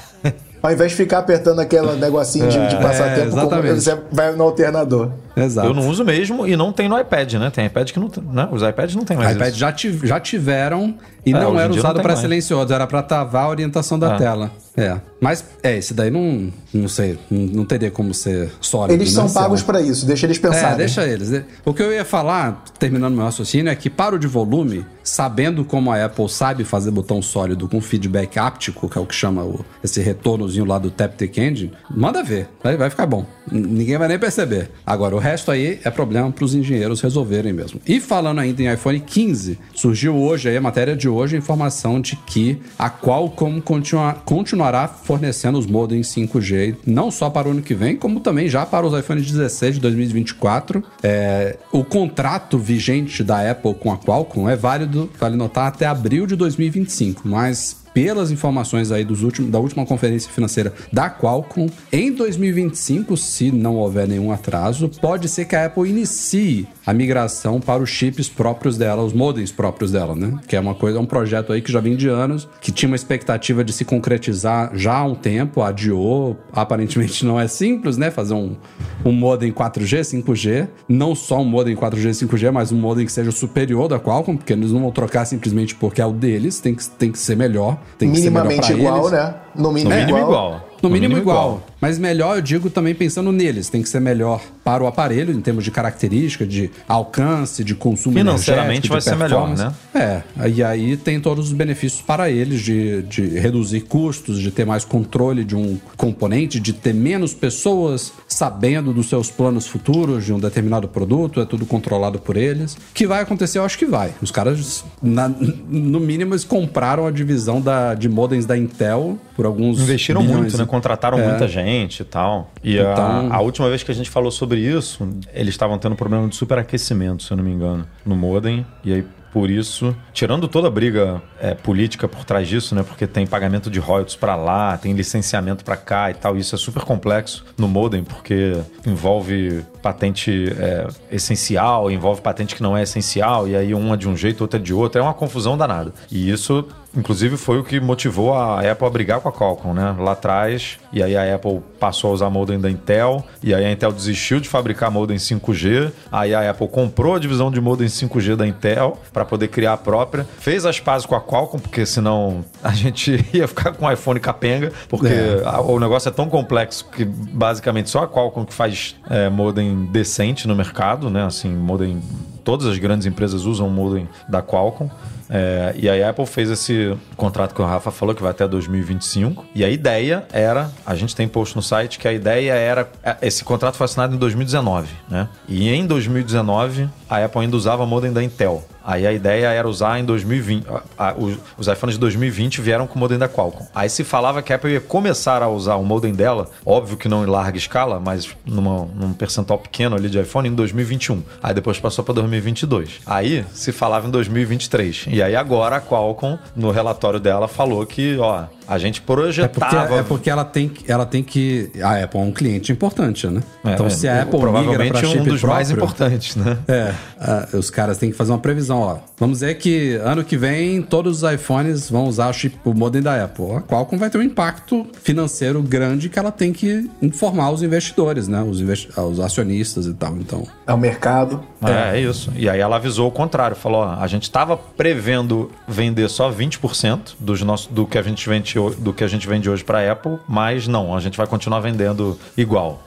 [0.62, 3.80] Ao invés de ficar apertando aquele negocinho de, de passar É, tempo, como exatamente.
[3.82, 5.10] você vai no alternador.
[5.36, 5.68] Exato.
[5.68, 7.50] Eu não uso mesmo e não tem no iPad, né?
[7.50, 8.24] Tem iPad que não tem.
[8.24, 8.48] Né?
[8.50, 9.58] Os iPads não tem mais iPad isso.
[9.58, 10.94] já, tiv- já tiveram
[11.26, 14.18] e É, não era usado para silencioso, era para travar a orientação da É.
[14.18, 14.50] tela.
[14.76, 15.00] É.
[15.20, 18.94] Mas é, esse daí não, não sei, não, não teria como ser sólido.
[18.94, 19.30] Eles são né?
[19.30, 20.74] É pagos para isso, deixa eles pensarem.
[20.74, 21.42] É, deixa eles.
[21.64, 25.64] O que eu ia falar, terminando meu raciocínio, é que para o de volume, sabendo
[25.64, 29.42] como a Apple sabe fazer botão sólido com feedback áptico, que é o que chama
[29.42, 33.24] o- esse retornozinho lá do Taptic Engine, manda ver, vai, vai ficar bom.
[33.50, 34.70] Ninguém vai nem perceber.
[34.84, 37.80] Agora, o resto aí é problema para os engenheiros resolverem mesmo.
[37.86, 42.00] E falando ainda em iPhone 15, surgiu hoje aí, a matéria de hoje, a informação
[42.00, 47.62] de que a Qualcomm continua, continuará fornecendo os modems 5G, não só para o ano
[47.62, 50.82] que vem, como também já para os iPhones 16 de 2024.
[51.02, 56.26] É, o contrato vigente da Apple com a Qualcomm é válido, vale notar, até abril
[56.26, 62.12] de 2025, mas pelas informações aí dos últimos, da última conferência financeira da Qualcomm, em
[62.12, 67.82] 2025, se não houver nenhum atraso, pode ser que a Apple inicie a migração para
[67.82, 70.38] os chips próprios dela, os modems próprios dela, né?
[70.46, 72.86] Que é uma coisa, é um projeto aí que já vem de anos, que tinha
[72.86, 78.10] uma expectativa de se concretizar já há um tempo, adiou, aparentemente não é simples, né?
[78.10, 78.58] Fazer um,
[79.06, 83.32] um modem 4G, 5G, não só um modem 4G, 5G, mas um modem que seja
[83.32, 86.86] superior da Qualcomm, porque eles não vão trocar simplesmente porque é o deles, tem que,
[86.90, 89.12] tem que ser melhor, Minimamente igual, eles.
[89.12, 89.34] né?
[89.54, 90.30] No mínimo, No mínimo igual.
[90.46, 90.66] igual.
[90.82, 91.62] No mínimo, igual.
[91.86, 93.68] Mas melhor, eu digo também pensando neles.
[93.68, 98.18] Tem que ser melhor para o aparelho, em termos de característica, de alcance, de consumo
[98.18, 99.72] Financeiramente vai ser melhor, né?
[99.94, 104.66] É, e aí tem todos os benefícios para eles de, de reduzir custos, de ter
[104.66, 110.32] mais controle de um componente, de ter menos pessoas sabendo dos seus planos futuros de
[110.32, 112.76] um determinado produto, é tudo controlado por eles.
[112.92, 114.12] Que vai acontecer, eu acho que vai.
[114.20, 119.46] Os caras, na- no mínimo, eles compraram a divisão da, de modems da Intel por
[119.46, 120.66] alguns Investiram bilhões muito, né?
[120.66, 121.28] Contrataram É.
[121.28, 122.50] muita gente e tal.
[122.62, 125.94] E Então- a, a última vez que a gente falou sobre isso, eles estavam tendo
[125.94, 128.66] problema de superaquecimento, se eu não me engano, no modem.
[128.84, 132.82] E aí, por isso, tirando toda a briga é, política por trás disso, né?
[132.82, 136.38] Porque tem pagamento de royalties para lá, tem licenciamento para cá e tal.
[136.38, 138.54] Isso é super complexo no modem, porque
[138.86, 144.16] envolve patente é, essencial, envolve patente que não é essencial, e aí uma de um
[144.16, 144.98] jeito, outra de outro.
[145.00, 145.92] É uma confusão danada.
[146.10, 146.64] E isso
[146.96, 149.94] Inclusive foi o que motivou a Apple a brigar com a Qualcomm, né?
[149.98, 150.78] Lá atrás.
[150.90, 153.22] E aí a Apple passou a usar modem da Intel.
[153.42, 155.92] E aí a Intel desistiu de fabricar modem 5G.
[156.10, 159.76] Aí a Apple comprou a divisão de modem 5G da Intel para poder criar a
[159.76, 160.26] própria.
[160.38, 164.18] Fez as pazes com a Qualcomm, porque senão a gente ia ficar com o iPhone
[164.18, 164.72] capenga.
[164.88, 165.42] Porque É.
[165.44, 169.75] a- o negócio é tão complexo que basicamente só a Qualcomm que faz é, modem
[169.90, 171.24] decente no mercado, né?
[171.24, 172.00] Assim, modem
[172.44, 174.90] todas as grandes empresas usam o modem da Qualcomm.
[175.28, 178.46] É, e aí a Apple fez esse contrato que o Rafa falou, que vai até
[178.46, 179.44] 2025.
[179.54, 182.88] E a ideia era, a gente tem post no site, que a ideia era.
[183.02, 185.28] é, Esse contrato foi assinado em 2019, né?
[185.48, 188.64] E em 2019, a Apple ainda usava modem da Intel.
[188.88, 190.64] Aí a ideia era usar em 2020.
[190.68, 193.66] a- a- os, os iPhones de 2020 vieram com o modem da Qualcomm.
[193.74, 197.08] Aí se falava que a Apple ia começar a usar o modem dela, óbvio que
[197.08, 201.20] não em larga escala, mas numa, num percentual pequeno ali de iPhone em 2021.
[201.42, 203.00] Aí depois passou para 2022.
[203.04, 205.06] Aí se falava em 2023.
[205.16, 209.46] E aí agora a Qualcomm, no relatório dela, falou que, ó, a gente É porque,
[209.48, 209.94] projetava.
[209.96, 211.70] é porque ela, tem, que- ela tem que.
[211.82, 213.42] A Apple é um cliente importante, né?
[213.64, 216.36] É, então, é, se a Apple migra provavelmente para chip um dos mais próprio- importantes,
[216.36, 216.58] né?
[216.68, 218.98] É, ah, os caras têm que fazer uma previsão, ó.
[219.18, 223.00] Vamos dizer que ano que vem todos os iPhones vão usar o chip, o modem
[223.00, 223.52] da Apple.
[223.56, 228.28] A Qualcomm vai ter um impacto financeiro grande que ela tem que informar os investidores,
[228.28, 228.42] né?
[228.42, 230.14] Os, investi- ah, os acionistas e tal.
[230.16, 231.42] Então, É o mercado.
[231.62, 232.30] É, é isso.
[232.36, 237.14] E aí ela avisou o contrário, falou, ó, a gente estava prevendo vender só 20%
[237.18, 240.18] dos nossos, do, que a gente vende, do que a gente vende hoje para Apple,
[240.28, 242.82] mas não, a gente vai continuar vendendo igual.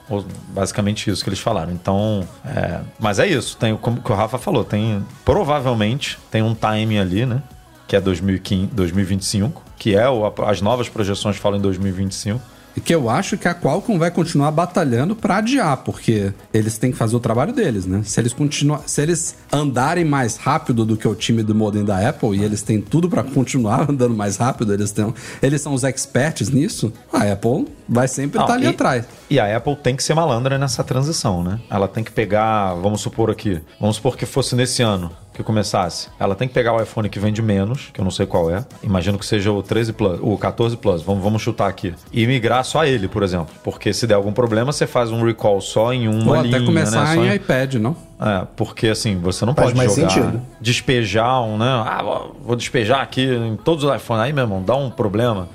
[0.50, 1.72] Basicamente isso que eles falaram.
[1.72, 6.56] Então, é, mas é isso, tem como que o Rafa falou, tem provavelmente tem um
[6.56, 7.42] time ali, né?
[7.88, 12.59] Que é 2015, 2025, que é o, as novas projeções falam em 2025.
[12.80, 16.92] E que eu acho que a Qualcomm vai continuar batalhando pra adiar, porque eles têm
[16.94, 18.04] que fazer o trabalho deles, né?
[18.06, 22.08] Se eles continuar, se eles andarem mais rápido do que o time do modem da
[22.08, 25.84] Apple e eles têm tudo pra continuar andando mais rápido, eles têm, eles são os
[25.84, 26.94] experts nisso.
[27.12, 29.06] A Apple vai sempre estar ali e- atrás.
[29.30, 31.60] E a Apple tem que ser malandra nessa transição, né?
[31.70, 36.10] Ela tem que pegar, vamos supor aqui, vamos supor que fosse nesse ano que começasse.
[36.20, 38.66] Ela tem que pegar o iPhone que vende menos, que eu não sei qual é.
[38.84, 41.94] Imagino que seja o 13 Plus, o 14 Plus, vamos, vamos chutar aqui.
[42.12, 43.48] E migrar só ele, por exemplo.
[43.64, 46.66] Porque se der algum problema, você faz um recall só em uma Ou linha, até
[46.66, 47.28] começar né?
[47.28, 47.96] Em em- iPad, não?
[48.20, 50.42] É, porque assim, você não Faz pode mais jogar, sentido.
[50.60, 51.66] despejar um, né?
[51.86, 52.02] Ah,
[52.44, 54.24] vou- despejar aqui em todos os iPhones.
[54.26, 55.48] Aí, meu irmão, dá um problema,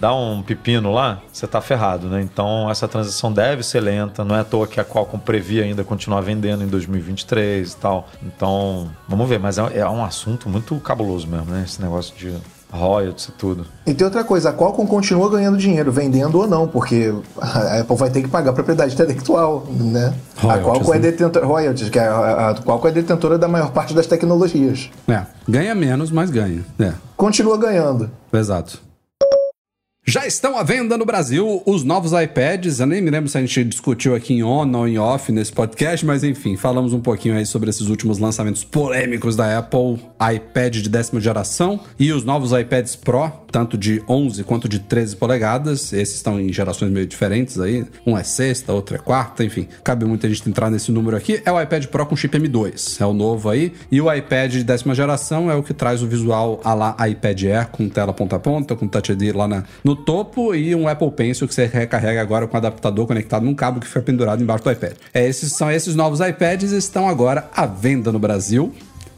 [0.00, 2.20] dá um pepino lá, você tá ferrado, né?
[2.20, 4.24] Então, essa transição deve ser lenta.
[4.24, 8.08] Não é à toa que a Qualcomm previa ainda continuar vendendo em 2023 e tal.
[8.22, 9.38] Então, vamos ver.
[9.38, 11.62] Mas é, é um assunto muito cabuloso mesmo, né?
[11.64, 12.34] Esse negócio de
[12.72, 13.66] royalties e tudo.
[13.86, 17.96] E tem outra coisa, a Qualcomm continua ganhando dinheiro, vendendo ou não, porque a Apple
[17.96, 20.14] vai ter que pagar propriedade intelectual, né?
[20.36, 21.10] a Royalties, Qualcomm é né?
[21.10, 24.90] detentora, royalties, que a, a Qualcomm é detentora da maior parte das tecnologias.
[25.08, 26.64] É, ganha menos, mas ganha.
[26.78, 28.10] É, Continua ganhando.
[28.32, 28.87] exato.
[30.10, 32.80] Já estão à venda no Brasil os novos iPads.
[32.80, 35.52] Eu nem me lembro se a gente discutiu aqui em on ou em off nesse
[35.52, 39.98] podcast, mas enfim, falamos um pouquinho aí sobre esses últimos lançamentos polêmicos da Apple,
[40.34, 45.14] iPad de décima geração e os novos iPads Pro, tanto de 11 quanto de 13
[45.14, 45.92] polegadas.
[45.92, 47.84] Esses estão em gerações meio diferentes aí.
[48.06, 49.68] Um é sexta, outro é quarta, enfim.
[49.84, 51.42] Cabe muita gente entrar nesse número aqui.
[51.44, 53.74] É o iPad Pro com chip M2, é o novo aí.
[53.92, 57.42] E o iPad de décima geração é o que traz o visual a lá iPad
[57.44, 60.88] Air com tela ponta a ponta, com Touch ID lá na- no topo e um
[60.88, 64.64] Apple Pencil que você recarrega agora com adaptador conectado num cabo que fica pendurado embaixo
[64.64, 64.94] do iPad.
[65.12, 68.72] É, esses são esses novos iPads estão agora à venda no Brasil.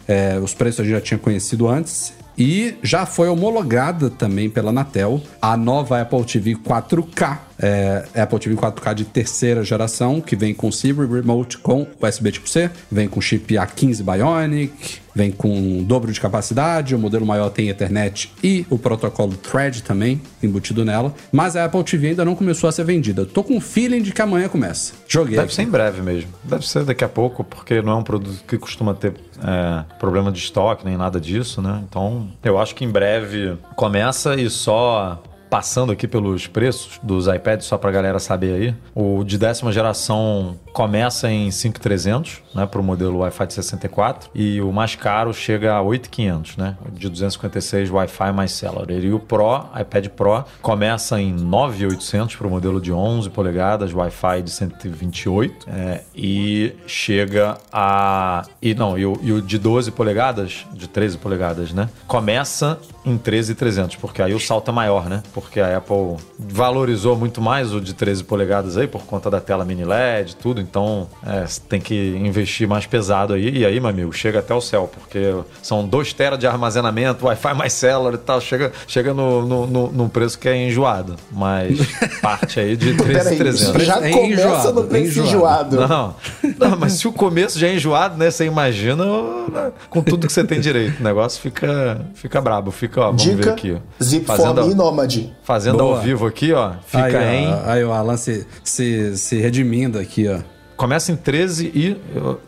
[0.08, 2.12] É, os preços a gente já tinha conhecido antes.
[2.36, 7.49] E já foi homologada também pela Anatel a nova Apple TV 4K.
[7.60, 12.48] É, Apple TV 4K de terceira geração, que vem com Siri Remote com USB tipo
[12.48, 17.68] C, vem com chip A15 Bionic, vem com dobro de capacidade, o modelo maior tem
[17.68, 21.14] Ethernet e o protocolo Thread também embutido nela.
[21.30, 23.26] Mas a Apple TV ainda não começou a ser vendida.
[23.26, 24.94] Tô com um feeling de que amanhã começa.
[25.06, 25.36] Joguei.
[25.36, 25.54] Deve aqui.
[25.54, 26.30] ser em breve mesmo.
[26.44, 30.30] Deve ser daqui a pouco, porque não é um produto que costuma ter é, problema
[30.30, 31.82] de estoque nem nada disso, né?
[31.88, 37.66] Então, eu acho que em breve começa e só passando aqui pelos preços dos iPads,
[37.66, 38.74] só pra galera saber aí.
[38.94, 44.72] O de décima geração começa em 5.300, né, pro modelo Wi-Fi de 64, e o
[44.72, 48.88] mais caro chega a 8.500, né, de 256 Wi-Fi mais Cellular.
[48.90, 54.50] E o Pro, iPad Pro, começa em 9.800 pro modelo de 11 polegadas, Wi-Fi de
[54.50, 58.44] 128, é, e chega a...
[58.62, 63.18] E não, e o, e o de 12 polegadas, de 13 polegadas, né, começa em
[63.18, 67.80] 13.300, porque aí o salto é maior, né, porque a Apple valorizou muito mais o
[67.80, 71.60] de 13 polegadas aí, por conta da tela mini LED e tudo, então é, você
[71.68, 75.34] tem que investir mais pesado aí, e aí, meu amigo, chega até o céu, porque
[75.62, 79.92] são 2 teras de armazenamento, Wi-Fi mais celular e tal, chega, chega no, no, no,
[79.92, 81.78] num preço que é enjoado, mas
[82.20, 83.80] parte aí de Peraí, 13.300.
[83.80, 85.76] já É começa enjoado, no preço é enjoado.
[85.76, 86.14] Não,
[86.58, 88.30] não, mas se o começo já é enjoado, né?
[88.30, 89.04] Você imagina
[89.52, 91.00] né, com tudo que você tem direito.
[91.00, 92.70] O negócio fica, fica brabo.
[92.70, 93.76] Fica, ó, vamos ver Dica, aqui.
[94.02, 95.32] Zip Fazendo, for Nômade.
[95.42, 95.98] fazendo Boa.
[95.98, 96.72] ao vivo aqui, ó.
[96.86, 97.52] Fica aí, em.
[97.52, 100.40] ó, aí o Alan se, se, se redimindo aqui, ó.
[100.80, 101.96] Começa em 13 e.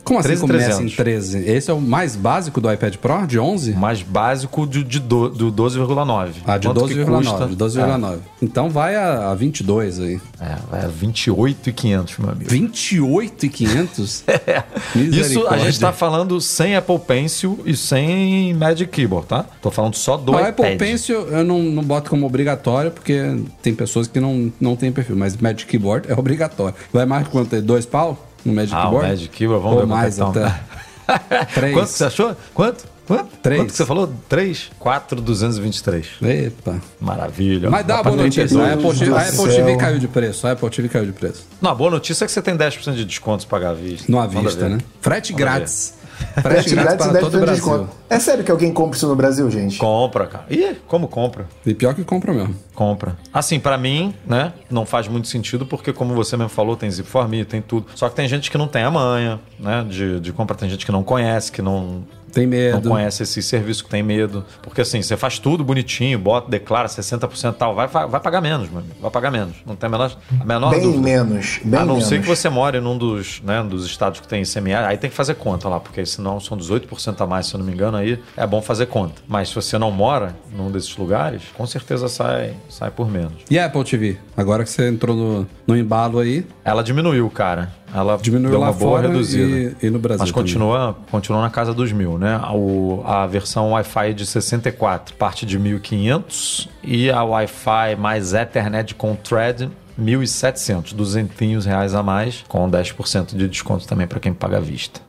[0.03, 0.93] Como assim 13 começa 300.
[0.93, 1.39] em 13?
[1.51, 3.73] Esse é o mais básico do iPad Pro, de 11?
[3.73, 6.31] Mais básico de, de do, do 12,9.
[6.47, 7.17] Ah, de Quanto que 12,9.
[7.17, 7.47] custa?
[7.47, 8.19] De 12,9.
[8.41, 10.21] Então vai a, a 22 aí.
[10.41, 12.51] É, vai a 28,500, meu amigo.
[12.51, 14.25] 28,500?
[14.45, 14.65] É.
[14.99, 19.45] Isso a gente tá falando sem Apple Pencil e sem Magic Keyboard, tá?
[19.61, 20.49] Tô falando só do O iPad.
[20.49, 24.91] Apple Pencil eu não, não boto como obrigatório, porque tem pessoas que não, não têm
[24.91, 26.75] perfil, mas Magic Keyboard é obrigatório.
[26.93, 27.61] Vai mais quanto?
[27.63, 29.09] Dois pau no Magic Ah, o Keyboard?
[29.09, 30.29] Magic Keyboard, vamos Ou ver mais é tá.
[30.31, 31.45] até.
[31.55, 31.75] Três.
[31.75, 32.37] Quanto você achou?
[32.55, 32.85] Quanto?
[33.07, 33.37] Quanto?
[33.43, 33.61] Três.
[33.61, 34.13] Quanto que você falou?
[34.29, 34.71] 3?
[34.79, 36.07] 4,223.
[36.23, 36.81] Epa.
[37.01, 37.69] Maravilha.
[37.71, 38.47] Mas dá uma boa notícia.
[38.47, 38.71] 32.
[38.71, 40.47] A Apple, TV, a Apple TV caiu de preço.
[40.47, 41.47] A Apple TV caiu de preço.
[41.61, 44.11] Não, a boa notícia é que você tem 10% de desconto se pagar à vista.
[44.11, 44.71] No à vista, ver.
[44.71, 44.79] né?
[45.01, 45.95] Frete Manda grátis.
[45.95, 46.02] Frete
[46.41, 47.55] Frete grátis grátis para e todo o 10% de Brasil.
[47.55, 47.91] desconto.
[48.09, 49.79] É sério que alguém compra isso no Brasil, gente?
[49.79, 50.45] Compra, cara.
[50.51, 51.47] Ih, como compra?
[51.65, 52.55] E pior que compra mesmo.
[52.75, 53.17] Compra.
[53.33, 57.09] Assim, pra mim, né, não faz muito sentido, porque como você mesmo falou, tem Zip
[57.09, 57.87] for Me, tem tudo.
[57.95, 60.57] Só que tem gente que não tem a manha, né, de, de compra.
[60.57, 62.89] Tem gente que não conhece, que não, Tem não medo.
[62.89, 64.45] conhece esse serviço, que tem medo.
[64.63, 68.69] Porque assim, você faz tudo bonitinho, bota, declara 60% e tal, vai, vai pagar menos,
[68.69, 68.95] amigo.
[69.01, 69.57] Vai pagar menos.
[69.67, 71.03] Não tem a menor, a menor Bem dúvida.
[71.03, 71.61] menos.
[71.65, 72.09] Bem a não menos.
[72.09, 75.17] ser que você more num dos, né, dos estados que tem ICMS, aí tem que
[75.17, 78.19] fazer conta lá, porque senão são 18% a mais, se eu não me engano, aí
[78.37, 79.21] é bom fazer conta.
[79.29, 83.35] Mas se você não mora num desses lugares, com certeza sai, sai por menos.
[83.51, 84.17] E a Apple TV?
[84.37, 87.71] Agora que você entrou no, no embalo aí, Ela diminuiu, cara.
[87.95, 89.77] Ela Diminuiu deu lá uma boa fora reduzida.
[89.83, 90.33] e- e no Brasil Mas também.
[90.45, 92.41] continua, continua na casa dos mil, né?
[92.55, 99.15] O, a versão Wi-Fi de 64 parte de 1.500 e a Wi-Fi mais Ethernet com
[99.15, 99.71] Thread
[100.01, 105.01] 1.700, duzentinhos reais a mais, com 10% de desconto também para quem paga à vista.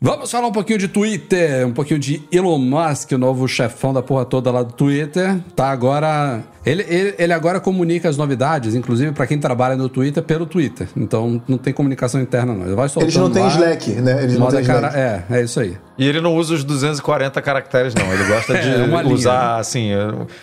[0.00, 4.02] Vamos falar um pouquinho de Twitter, um pouquinho de Elon Musk, o novo chefão da
[4.02, 5.38] porra toda lá do Twitter.
[5.56, 6.42] Tá agora.
[6.64, 10.88] Ele, ele, ele agora comunica as novidades, inclusive pra quem trabalha no Twitter, pelo Twitter.
[10.96, 12.66] Então não tem comunicação interna, não.
[12.66, 14.22] Ele vai soltando Eles não têm Slack, né?
[14.22, 14.88] Eles não têm cara...
[14.88, 15.32] Slack.
[15.32, 15.76] É, é isso aí.
[15.96, 18.12] E ele não usa os 240 caracteres, não.
[18.12, 19.90] Ele gosta de É, uma linha, usar, assim,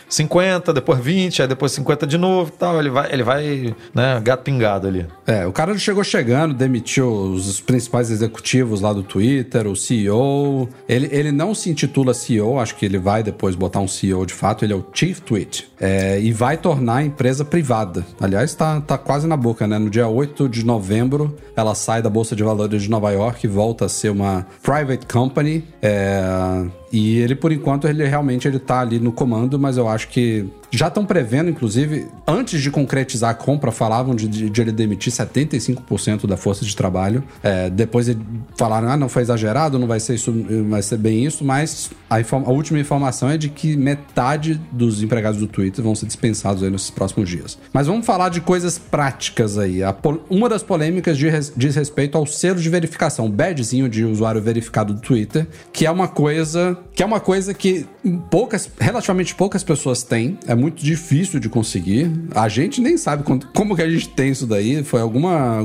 [0.07, 2.79] 50, depois 20, aí depois 50 de novo e tal.
[2.79, 5.05] Ele vai, ele vai né, gato pingado ali.
[5.27, 10.69] É, o cara chegou chegando, demitiu os principais executivos lá do Twitter, o CEO.
[10.87, 14.33] Ele, ele não se intitula CEO, acho que ele vai depois botar um CEO de
[14.33, 15.69] fato, ele é o Chief Tweet.
[15.79, 18.05] É, e vai tornar a empresa privada.
[18.19, 19.77] Aliás, tá, tá quase na boca, né?
[19.77, 23.49] No dia 8 de novembro, ela sai da Bolsa de Valores de Nova York e
[23.49, 25.63] volta a ser uma private company.
[25.81, 30.07] É, e ele, por enquanto, ele realmente ele tá ali no comando, mas eu acho
[30.09, 34.71] que já estão prevendo, inclusive, antes de concretizar a compra, falavam de, de- de ele
[34.71, 37.23] demitir 75% da força de trabalho.
[37.43, 38.19] É, depois ele
[38.57, 40.33] falaram, ah, não foi exagerado, não vai ser isso,
[40.69, 45.39] vai ser bem isso, mas a, a última informação é de que metade dos empregados
[45.39, 47.57] do Twitter vão ser dispensados aí nesses próximos dias.
[47.73, 49.81] Mas vamos falar de coisas práticas aí.
[50.29, 54.93] Uma das polêmicas res- diz respeito ao selo de verificação, o badgezinho de usuário verificado
[54.93, 57.85] do Twitter, que é uma coisa que é uma coisa que
[58.29, 60.37] poucas, relativamente poucas pessoas têm.
[60.47, 62.11] É muito difícil de conseguir.
[62.35, 64.83] A gente nem sabe quando- como que a gente tem isso daí.
[64.83, 65.57] Foi alguma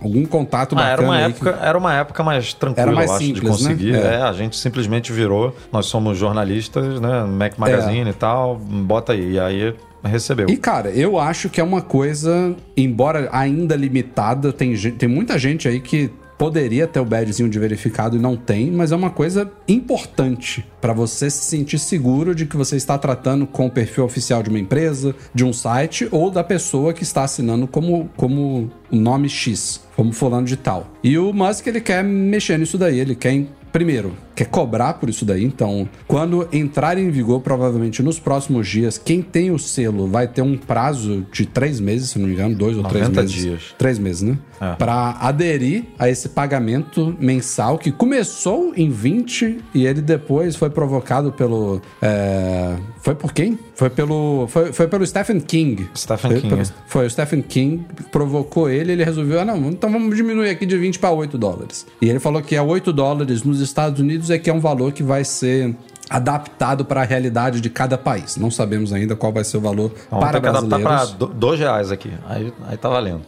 [0.00, 3.16] algum, contato Ah, bacana era, uma época, era uma época mais tranquila, Era mais eu
[3.16, 3.92] acho, simples, de conseguir.
[3.92, 3.98] né?
[3.98, 4.14] É.
[4.14, 5.54] É, a gente simplesmente virou.
[5.72, 7.24] Nós somos jornalistas, né?
[7.24, 8.56] Mac Magazine e tal.
[8.56, 9.32] Bota aí.
[9.32, 9.74] E aí
[10.04, 10.46] recebeu.
[10.50, 15.66] E, cara, eu acho que é uma coisa, embora ainda limitada, tem, tem muita gente
[15.66, 16.10] aí que
[16.44, 20.92] poderia ter o badgezinho de verificado e não tem, mas é uma coisa importante para
[20.92, 24.58] você se sentir seguro de que você está tratando com o perfil oficial de uma
[24.58, 30.12] empresa, de um site ou da pessoa que está assinando como, como nome X, como
[30.12, 30.86] fulano de tal.
[31.02, 33.32] E o Musk, ele quer mexer nisso daí, ele quer
[33.74, 35.42] Primeiro, quer cobrar por isso daí.
[35.42, 40.42] Então, quando entrar em vigor, provavelmente nos próximos dias, quem tem o selo vai ter
[40.42, 43.34] um prazo de três meses, se não me engano, dois ou três 90 meses.
[43.34, 43.74] dias.
[43.76, 44.38] Três meses, né?
[44.60, 44.76] É.
[44.76, 51.32] Pra aderir a esse pagamento mensal que começou em 20 e ele depois foi provocado
[51.32, 51.82] pelo.
[52.00, 53.58] é, Foi por quem?
[53.74, 54.46] Foi pelo.
[54.48, 55.88] Foi, foi pelo Stephen King.
[55.96, 56.72] Stephen foi, King, pelo- é.
[56.86, 60.64] foi o Stephen King que provocou ele, ele resolveu, ah, não, então vamos diminuir aqui
[60.64, 61.86] de 20 para 8 dólares.
[62.00, 64.92] E ele falou que é 8 dólares nos Estados Unidos é que é um valor
[64.92, 65.74] que vai ser
[66.08, 68.36] adaptado para a realidade de cada país.
[68.36, 70.96] Não sabemos ainda qual vai ser o valor Então, Vamos para ter que adaptar para
[70.96, 71.36] brasileiros.
[71.36, 72.12] 2 reais aqui.
[72.28, 73.22] Aí, aí tá valendo.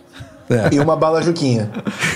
[0.49, 0.75] É.
[0.75, 1.71] E uma bala juquinha.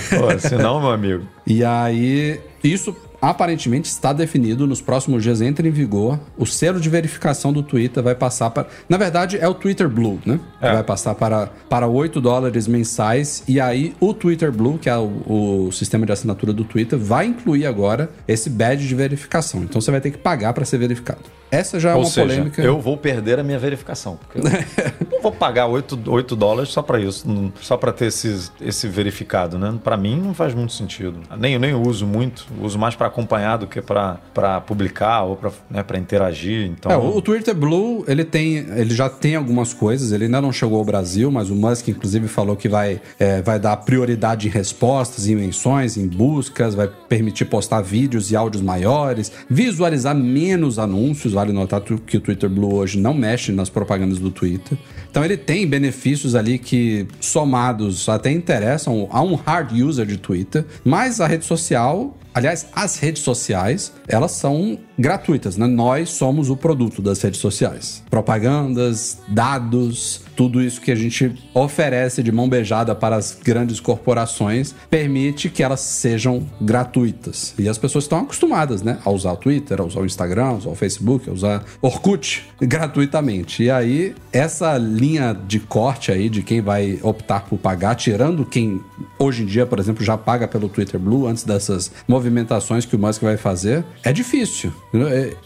[0.09, 1.25] Pô, senão, meu amigo.
[1.45, 6.89] E aí, isso aparentemente está definido nos próximos dias entra em vigor o selo de
[6.89, 10.39] verificação do Twitter vai passar para, na verdade é o Twitter Blue, né?
[10.59, 10.73] É.
[10.73, 15.67] Vai passar para para 8 dólares mensais e aí o Twitter Blue, que é o,
[15.67, 19.63] o sistema de assinatura do Twitter, vai incluir agora esse badge de verificação.
[19.63, 21.40] Então você vai ter que pagar para ser verificado.
[21.51, 22.61] Essa já é Ou uma seja, polêmica.
[22.61, 24.17] eu vou perder a minha verificação.
[24.17, 27.27] Porque eu não vou pagar 8, 8 dólares só para isso,
[27.61, 29.77] só para ter esse, esse verificado, né?
[29.83, 31.19] Para mim não faz muito sentido.
[31.37, 35.83] Nem, nem uso muito, uso mais para acompanhar do que para publicar ou para né,
[35.83, 36.67] pra interagir.
[36.67, 40.39] Então, É, o, o Twitter Blue, ele tem, ele já tem algumas coisas, ele ainda
[40.41, 44.47] não chegou ao Brasil, mas o Musk inclusive falou que vai, é, vai dar prioridade
[44.47, 50.79] em respostas, em menções, em buscas, vai permitir postar vídeos e áudios maiores, visualizar menos
[50.79, 54.77] anúncios, vale notar que o Twitter Blue hoje não mexe nas propagandas do Twitter.
[55.09, 60.65] Então ele tem benefícios ali que somados até interessam a um hard user de Twitter,
[60.83, 65.67] mas a rede social Aliás, as redes sociais, elas são gratuitas, né?
[65.67, 68.01] Nós somos o produto das redes sociais.
[68.09, 74.73] Propagandas, dados, tudo isso que a gente oferece de mão beijada para as grandes corporações
[74.89, 77.53] permite que elas sejam gratuitas.
[77.59, 78.97] E as pessoas estão acostumadas, né?
[79.05, 82.43] A usar o Twitter, a usar o Instagram, a usar o Facebook, a usar Orkut
[82.59, 83.61] gratuitamente.
[83.61, 88.81] E aí, essa linha de corte aí de quem vai optar por pagar, tirando quem
[89.19, 92.99] hoje em dia, por exemplo, já paga pelo Twitter Blue antes dessas movimentações que o
[92.99, 94.73] Musk vai fazer, é difícil.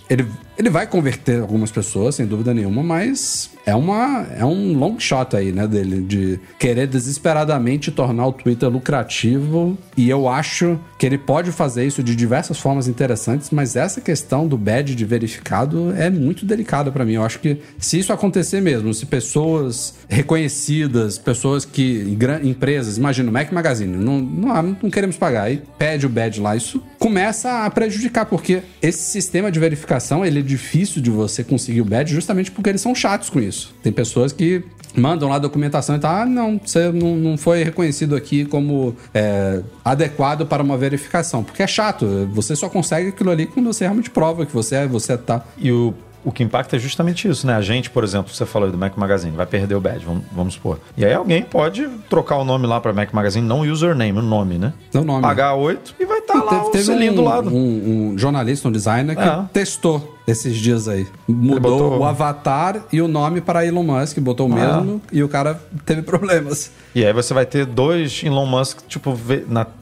[0.09, 0.25] Ele,
[0.57, 5.35] ele vai converter algumas pessoas, sem dúvida nenhuma, mas é, uma, é um long shot
[5.35, 9.77] aí, né, dele, de querer desesperadamente tornar o Twitter lucrativo.
[9.97, 14.47] E eu acho que ele pode fazer isso de diversas formas interessantes, mas essa questão
[14.47, 17.13] do badge de verificado é muito delicada para mim.
[17.13, 22.17] Eu acho que se isso acontecer mesmo, se pessoas reconhecidas, pessoas que.
[22.43, 26.39] empresas, imagina o Mac Magazine, não, não, ah, não queremos pagar, aí pede o badge
[26.39, 31.43] lá, isso começa a prejudicar, porque esse sistema de verificação ele é difícil de você
[31.43, 33.75] conseguir o badge justamente porque eles são chatos com isso.
[33.83, 34.63] Tem pessoas que
[34.95, 38.95] mandam lá a documentação e tá, ah, não, você não, não foi reconhecido aqui como
[39.13, 43.83] é, adequado para uma verificação, porque é chato, você só consegue aquilo ali quando você
[43.83, 45.45] realmente prova que você é, você tá.
[45.59, 45.93] E o,
[46.25, 47.53] o que impacta é justamente isso, né?
[47.55, 50.23] A gente, por exemplo, você falou aí do Mac Magazine, vai perder o badge, vamos,
[50.31, 50.79] vamos supor.
[50.97, 54.21] E aí alguém pode trocar o nome lá para Mac Magazine, não o username, o
[54.21, 54.73] nome, né?
[54.91, 55.21] Não o nome.
[55.21, 57.49] Pagar 8 e vai estar lá o teve um, do lado.
[57.49, 59.43] Um, um jornalista, um designer que É.
[59.53, 61.07] testou esses dias aí.
[61.27, 64.55] Mudou botou- o avatar e o nome para Elon Musk, botou o Ah.
[64.55, 66.71] mesmo e o cara teve problemas.
[66.93, 69.17] E aí você vai ter dois Elon Musk, tipo,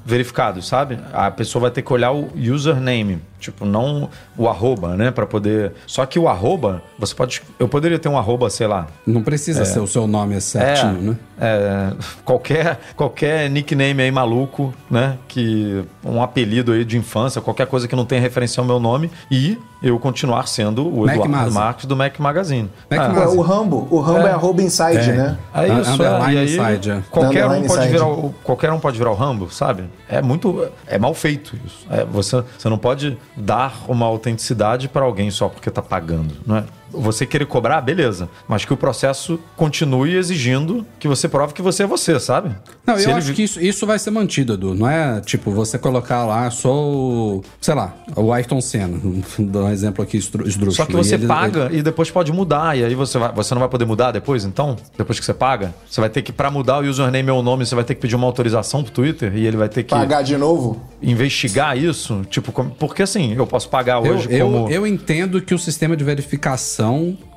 [0.06, 0.98] verificados, sabe?
[1.14, 5.12] A pessoa vai ter que olhar o username, tipo, não o arroba, né?
[5.12, 5.74] Pra poder...
[5.86, 7.42] Só que o arroba, você pode...
[7.60, 11.18] Eu poderia ter um arroba, sei lá, Não precisa ser o seu nome certinho, né?
[11.40, 11.94] é,
[12.26, 15.18] qualquer, qualquer nickname aí maluco, né?
[15.28, 19.12] Que um apelido aí de infância, qualquer coisa que não tenha referência ao meu nome
[19.30, 21.52] e eu continuar sendo o Mac Eduardo.
[21.52, 22.72] Marques do Mac Magazine.
[22.90, 23.86] Mac Ah, o Rambo.
[23.92, 25.38] O Rambo é, arroba inside, né?
[25.54, 26.34] É isso, é.
[26.34, 27.04] E aí, inside, é.
[27.12, 27.88] qualquer um pode inside.
[27.90, 29.84] virar o, qualquer um pode virar o Rambo, sabe?
[30.08, 31.86] É muito é mal feito isso.
[31.90, 36.56] É, você, você não pode dar uma autenticidade para alguém só porque tá pagando, não
[36.58, 36.64] é?
[36.94, 41.84] Você querer cobrar, beleza, mas que o processo continue exigindo que você prove que você
[41.84, 42.56] é você, sabe?
[42.86, 44.74] Não, Se eu ele acho que isso, isso vai ser mantido, Edu.
[44.76, 48.98] Não é tipo você colocar lá, sou, o- sei lá, o Ayrton Senna.
[49.04, 50.72] Vou dar um exemplo aqui esdrúxulo.
[50.72, 52.78] Só que E você ele- paga e depois pode mudar.
[52.78, 54.76] E aí você, vai, você não vai poder mudar depois, então?
[54.98, 55.74] Depois que você paga?
[55.90, 58.02] Você vai ter que, pra mudar o username ou o nome, você vai ter que
[58.02, 60.82] pedir uma autorização pro Twitter e ele vai ter que Pagar de novo?
[61.02, 62.22] investigar isso.
[62.30, 64.70] Tipo, como- porque assim, eu posso pagar Eu, hoje eu, como.
[64.70, 66.83] eu entendo que o sistema de verificação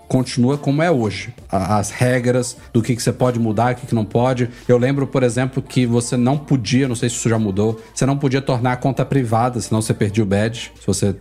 [0.09, 1.34] continua como é hoje.
[1.51, 4.49] As regras do que, que você pode mudar, o que, que não pode.
[4.68, 8.07] Eu lembro, por exemplo, que você não podia, não sei se isso já mudou, você
[8.07, 10.72] não podia tornar a conta privada, senão você perdia o badge.
[10.78, 11.16] Se você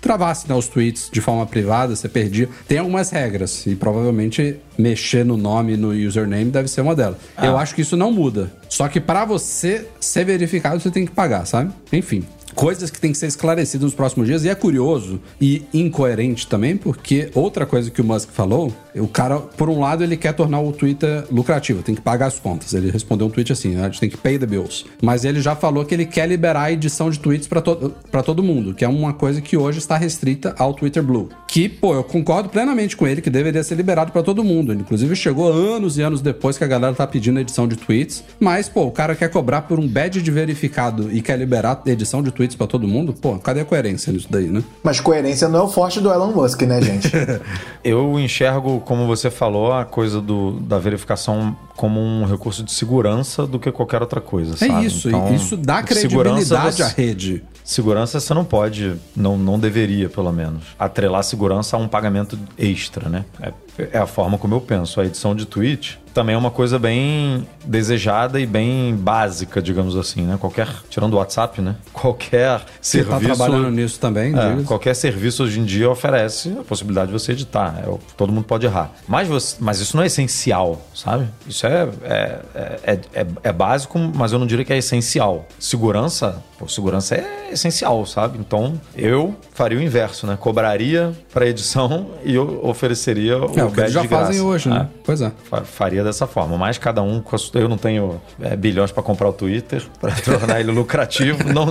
[0.00, 2.48] travasse né, os tweets de forma privada, você perdia.
[2.66, 7.18] Tem algumas regras e provavelmente mexer no nome e no username deve ser uma delas.
[7.40, 8.52] Eu acho que isso não muda.
[8.68, 11.72] Só que para você ser verificado, você tem que pagar, sabe?
[11.92, 12.24] Enfim.
[12.54, 14.44] Coisas que tem que ser esclarecidas nos próximos dias.
[14.44, 19.38] E é curioso e incoerente também, porque outra coisa que o Musk falou, o cara,
[19.38, 22.74] por um lado, ele quer tornar o Twitter lucrativo, tem que pagar as contas.
[22.74, 24.84] Ele respondeu um tweet assim, a gente tem que pay the bills.
[25.02, 28.22] Mas ele já falou que ele quer liberar a edição de tweets para to pra
[28.22, 31.28] todo mundo, que é uma coisa que hoje está restrita ao Twitter Blue.
[31.48, 34.72] Que, pô, eu concordo plenamente com ele que deveria ser liberado para todo mundo.
[34.72, 38.24] Inclusive, chegou anos e anos depois que a galera tá pedindo edição de tweets.
[38.40, 42.22] Mas, pô, o cara quer cobrar por um badge de verificado e quer liberar edição
[42.22, 43.12] de tweets para todo mundo?
[43.12, 44.62] Pô, cadê a coerência nisso daí, né?
[44.82, 47.10] Mas coerência não é o forte do Elon Musk, né, gente?
[47.84, 53.46] Eu enxergo, como você falou, a coisa do, da verificação como um recurso de segurança
[53.46, 54.54] do que qualquer outra coisa.
[54.54, 54.86] É sabe?
[54.86, 57.42] isso, Então, isso dá credibilidade você- à rede.
[57.64, 63.08] segurança você não pode, não, não deveria, pelo menos, atrelar segurança a um pagamento extra,
[63.08, 63.24] né?
[63.40, 65.00] É, é a forma como eu penso.
[65.00, 70.20] A edição de tweet também é uma coisa bem desejada e bem básica, digamos assim,
[70.22, 70.36] né?
[70.38, 71.74] Qualquer, tirando o WhatsApp, né?
[71.90, 73.36] Qualquer Você tá serviço...
[73.36, 77.78] trabalhando nisso também, É, qualquer serviço hoje em dia oferece a possibilidade de você editar.
[77.82, 78.92] É, todo mundo pode errar.
[79.08, 81.26] Mas, você- mas isso não é essencial, sabe?
[81.46, 82.40] Isso é, é,
[82.84, 85.46] é, é, é básico, mas eu não diria que é essencial.
[85.58, 88.36] Segurança, pô, segurança é essencial, sabe?
[88.38, 90.36] Então eu faria o inverso, né?
[90.38, 94.26] Cobraria para edição e eu ofereceria o, É o que eles já graça.
[94.26, 94.88] fazem hoje, né?
[94.92, 94.98] É.
[95.04, 95.32] Pois é.
[95.48, 97.22] Fa- Faria dessa forma, mas cada um.
[97.54, 101.44] Eu não tenho é, bilhões para comprar o Twitter, para tornar ele lucrativo.
[101.52, 101.66] Não,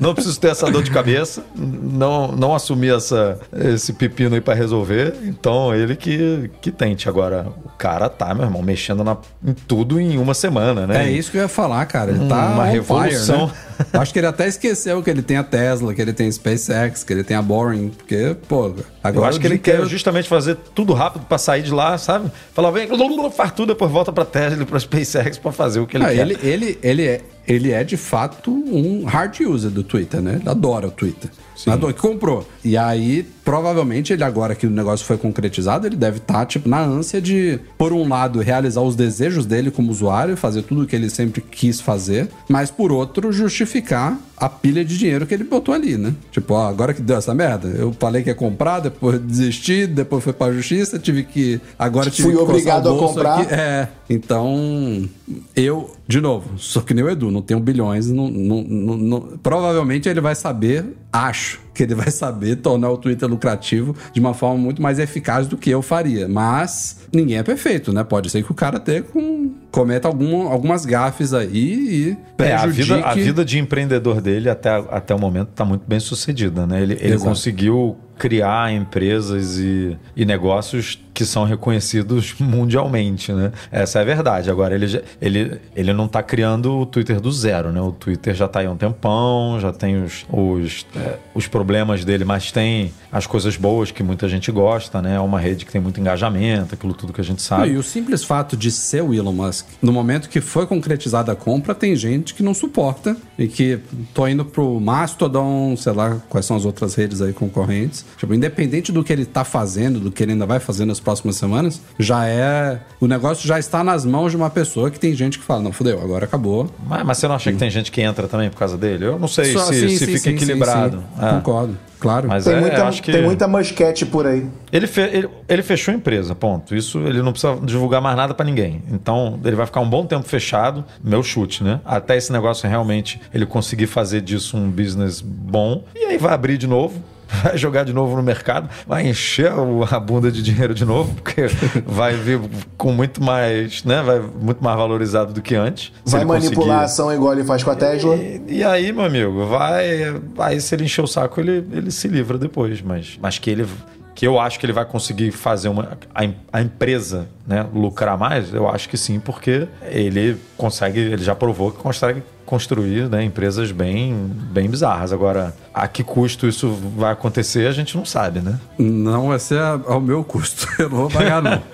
[0.00, 4.54] não preciso ter essa dor de cabeça, não, não assumir essa, esse pepino aí para
[4.54, 5.14] resolver.
[5.24, 7.08] Então, ele que, que tente.
[7.08, 9.16] Agora, o cara tá, meu irmão, mexendo na-
[9.46, 11.06] em tudo em uma semana, né?
[11.06, 12.10] É isso que eu ia falar, cara.
[12.10, 13.48] Ele tá Uma revolução.
[13.48, 13.64] Fire, né?
[13.92, 17.02] Acho que ele até esqueceu que ele tem a Tesla, que ele tem a SpaceX,
[17.04, 20.56] que ele tem a Boring, porque, pô, agora Eu acho que ele quer justamente fazer
[20.74, 22.30] tudo rápido para sair de lá, sabe?
[22.52, 22.88] Falar, vem,
[23.32, 26.08] faz tudo, depois volta pra Tesla e pra SpaceX para fazer o que ele Ah,
[26.08, 26.18] quer.
[26.18, 30.38] ele, ele, ele, é, ele é de fato um hard user do Twitter, né?
[30.40, 31.30] Ele adora o Twitter.
[31.66, 32.46] Adora, que comprou.
[32.64, 36.80] E aí, provavelmente, ele agora que o negócio foi concretizado, ele deve estar, tipo, na
[36.80, 40.96] ânsia de, por um lado, realizar os desejos dele como usuário, fazer tudo o que
[40.96, 45.74] ele sempre quis fazer, mas por outro, justificar a pilha de dinheiro que ele botou
[45.74, 46.12] ali, né?
[46.32, 50.24] Tipo, ó, agora que deu essa merda, eu falei que ia comprar, depois desisti, depois
[50.24, 51.60] foi pra justiça, tive que.
[51.78, 53.40] Agora tive Fui que obrigado a comprar.
[53.40, 53.54] aqui.
[53.54, 55.08] É, então,
[55.54, 60.08] eu, de novo, sou que nem o Edu, não tenho bilhões, não, não- não- provavelmente
[60.08, 64.56] ele vai saber, acho que ele vai saber tornar o Twitter lucrativo de uma forma
[64.58, 68.04] muito mais eficaz do que eu faria, mas ninguém é perfeito, né?
[68.04, 72.66] Pode ser que o cara até com, cometa algum, algumas gafes aí e É, a
[72.66, 76.80] vida, a vida de empreendedor dele até, até o momento está muito bem sucedida, né?
[76.82, 77.28] Ele, ele Exato.
[77.28, 83.52] conseguiu criar empresas e, e negócios que são reconhecidos mundialmente, né?
[83.70, 84.50] Essa é a verdade.
[84.50, 87.80] Agora, ele, ele, ele não está criando o Twitter do zero, né?
[87.80, 92.04] O Twitter já está aí há um tempão, já tem os, os, é, os problemas
[92.04, 95.14] dele, mas tem as coisas boas que muita gente gosta, né?
[95.14, 97.70] É uma rede que tem muito engajamento, aquilo tudo que a gente sabe.
[97.70, 101.36] E o simples fato de ser o Elon Musk, no momento que foi concretizada a
[101.36, 103.78] compra, tem gente que não suporta e que
[104.12, 108.04] tô indo pro Mastodon, sei lá quais são as outras redes aí concorrentes.
[108.18, 111.36] Tipo, independente do que ele tá fazendo, do que ele ainda vai fazer nas próximas
[111.36, 112.80] semanas, já é.
[113.00, 115.72] O negócio já está nas mãos de uma pessoa que tem gente que fala: não,
[115.72, 116.68] fudeu, agora acabou.
[116.86, 119.04] Mas, mas você não acha que tem gente que entra também por causa dele?
[119.04, 120.98] Eu não sei Só- se, sim, se sim, fica sim, equilibrado.
[120.98, 121.24] sim.
[121.26, 121.30] É.
[121.30, 122.26] Concordo, claro.
[122.28, 124.46] Mas Tem, é, muita, acho que tem muita masquete por aí.
[124.72, 126.74] ele, fe- ele, ele fechou a empresa, ponto.
[126.74, 128.82] Isso ele não precisa divulgar mais nada pra ninguém.
[128.90, 131.80] Então ele vai ficar um bom tempo fechado, meu chute, né?
[131.84, 136.56] Até esse negócio realmente ele conseguir fazer disso um business bom e aí vai abrir
[136.56, 137.02] de novo.
[137.44, 139.52] Vai jogar de novo no mercado, vai encher
[139.90, 141.42] a bunda de dinheiro de novo, porque
[141.86, 142.40] vai vir
[142.78, 144.02] com muito mais, né?
[144.02, 145.92] Vai muito mais valorizado do que antes.
[146.06, 148.16] Vai manipular a conseguir- ação igual ele faz com a Tesla.
[148.16, 150.20] e, e aí, meu amigo, vai.
[150.38, 152.80] Aí se ele encher o saco, ele, ele se livra depois.
[152.80, 153.66] Mas, mas que ele.
[154.14, 156.22] Que eu acho que ele vai conseguir fazer uma, a,
[156.52, 161.70] a empresa né, lucrar mais, eu acho que sim, porque ele consegue, ele já provou
[161.70, 164.14] que consegue construir né, empresas bem,
[164.52, 165.12] bem bizarras.
[165.14, 168.60] Agora, a que custo isso vai acontecer, a gente não sabe, né?
[168.78, 170.68] Não vai ser a- ao meu custo.
[170.78, 171.62] Eu não vou pagar, não.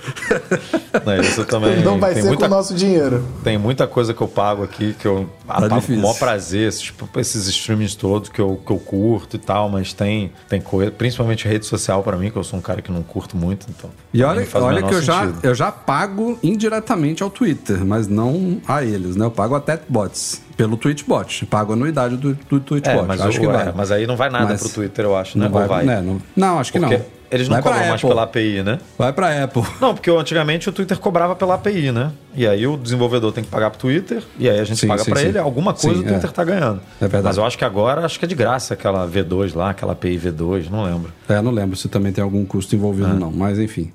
[1.06, 1.82] Né, Isso também.
[1.84, 3.24] Não vai tem ser muita, com o nosso dinheiro.
[3.44, 6.92] Tem muita coisa que eu pago aqui que eu pago com o maior prazer, esses,
[7.16, 11.46] esses streamings todos que eu, que eu curto e tal, mas tem, tem coisa, principalmente
[11.46, 13.88] rede social pra mim, que eu sou um cara que não curto muito, então.
[14.12, 18.62] E olha, não olha que eu já, eu já pago indiretamente ao Twitter, mas não
[18.66, 19.26] a eles, né?
[19.26, 21.44] Eu pago a Tetbots pelo Tweetbot.
[21.46, 22.98] Pago a anuidade do, do Tweetbot.
[22.98, 23.72] É, mas, acho o- que é, vai.
[23.76, 25.44] mas aí não vai nada Mas pro Twitter, eu acho, né?
[25.44, 25.84] Não vai, vai?
[25.84, 27.04] né, não, não, acho que Porque não.
[27.30, 28.78] eles não Vai cobram mais pela API, né?
[28.98, 29.62] Vai pra Apple.
[29.82, 32.10] Não, porque antigamente o Twitter cobrava pela API, né?
[32.34, 35.02] E aí o desenvolvedor tem que pagar pro Twitter, e aí a gente Sim, paga
[35.04, 35.12] sim.
[35.18, 36.32] ele, alguma coisa Sim, o Twitter é.
[36.32, 36.80] tá ganhando.
[36.98, 37.24] É verdade.
[37.24, 40.18] Mas eu acho que agora, acho que é de graça aquela V2 lá, aquela API
[40.18, 41.12] V2, não lembro.
[41.28, 43.14] É, não lembro se também tem algum custo envolvido, Ah.
[43.14, 43.30] não.
[43.30, 43.92] Mas enfim.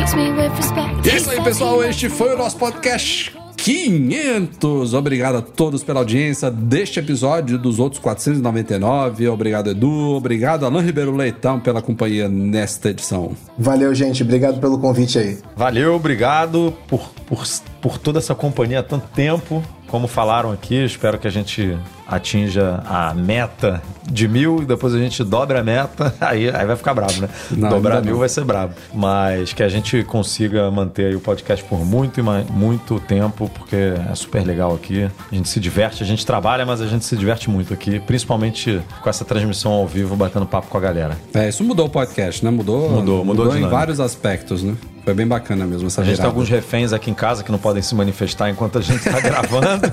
[0.00, 1.84] Isso aí, pessoal.
[1.84, 4.94] Este foi o nosso podcast 500.
[4.94, 9.28] Obrigado a todos pela audiência deste episódio e dos outros 499.
[9.28, 10.16] Obrigado, Edu.
[10.16, 13.32] Obrigado, Alain Ribeiro Leitão, pela companhia nesta edição.
[13.58, 14.22] Valeu, gente.
[14.22, 15.38] Obrigado pelo convite aí.
[15.54, 17.44] Valeu, obrigado por, por,
[17.80, 19.62] por toda essa companhia há tanto tempo.
[19.92, 21.76] Como falaram aqui, espero que a gente
[22.08, 26.76] atinja a meta de mil e depois a gente dobra a meta, aí, aí vai
[26.76, 27.28] ficar bravo, né?
[27.50, 28.20] Não, Dobrar mil não.
[28.20, 28.72] vai ser bravo.
[28.94, 33.76] Mas que a gente consiga manter aí o podcast por muito e muito tempo, porque
[34.10, 35.10] é super legal aqui.
[35.30, 38.80] A gente se diverte, a gente trabalha, mas a gente se diverte muito aqui, principalmente
[39.02, 41.18] com essa transmissão ao vivo, batendo papo com a galera.
[41.34, 42.50] É, isso mudou o podcast, né?
[42.50, 44.74] Mudou, Mudou, mudou a em vários aspectos, né?
[45.04, 47.58] Foi bem bacana mesmo essa A gente tem alguns reféns aqui em casa que não
[47.58, 49.92] podem se manifestar enquanto a gente tá gravando.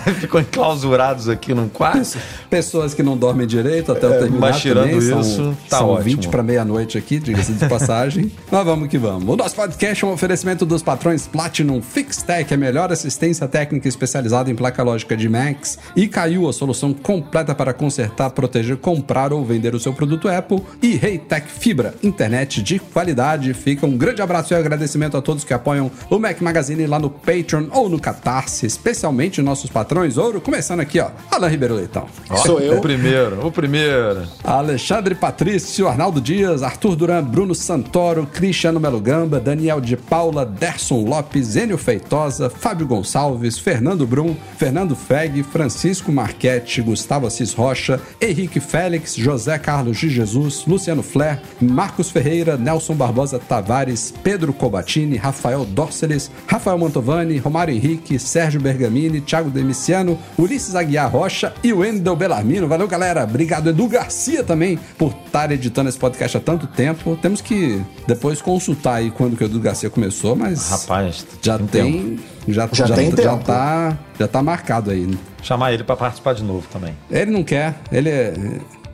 [0.20, 2.18] Ficam enclausurados aqui num quarto.
[2.48, 5.78] Pessoas que não dormem direito até o É, terminar mas tirando também, são, isso, tá
[5.78, 6.04] são ótimo.
[6.04, 8.32] 20 para meia-noite aqui, diga-se de passagem.
[8.50, 9.28] mas vamos que vamos.
[9.28, 14.50] O nosso podcast é um oferecimento dos patrões Platinum FixTech, a melhor assistência técnica especializada
[14.50, 19.44] em placa lógica de Macs, e Caiu, a solução completa para consertar, proteger, comprar ou
[19.44, 23.52] vender o seu produto Apple, e Reitec Fibra, internet de qualidade.
[23.54, 27.10] Fica um grande abraço e agradecimento a todos que apoiam o Mac Magazine lá no
[27.10, 32.06] Patreon ou no Catarse, especialmente nossos patrões ouro, começando aqui, ó, Alan Ribeiro Leitão.
[32.44, 32.70] Sou eu.
[32.80, 34.22] O primeiro, o primeiro.
[34.42, 41.04] Alexandre Patrício, Arnaldo Dias, Arthur Duran, Bruno Santoro, Cristiano Melo Gamba, Daniel de Paula, Derson
[41.04, 48.60] Lopes, Enio Feitosa, Fábio Gonçalves, Fernando Brum, Fernando Feg, Francisco Marchetti, Gustavo Assis Rocha, Henrique
[48.60, 55.64] Félix, José Carlos de Jesus, Luciano Flair, Marcos Ferreira, Nelson Barbosa Tavares, Pedro Cobatini, Rafael
[55.64, 59.50] Dórceles, Rafael Mantovani, Romário Henrique, Sérgio Bergamini, Thiago
[59.80, 62.68] Demiciano, Ulisses Aguiar Rocha e Wendel Bellarmino.
[62.68, 63.24] Valeu, galera.
[63.24, 67.16] Obrigado, Edu Garcia, também, por estar editando esse podcast há tanto tempo.
[67.16, 71.66] Temos que depois consultar aí quando que o Edu Garcia começou, mas Rapaz, já tem
[71.66, 72.20] tem.
[72.46, 75.06] Já, Já já, tem já tá, já tá marcado aí.
[75.06, 75.16] né?
[75.42, 76.94] Chamar ele pra participar de novo também.
[77.10, 78.34] Ele não quer, ele é-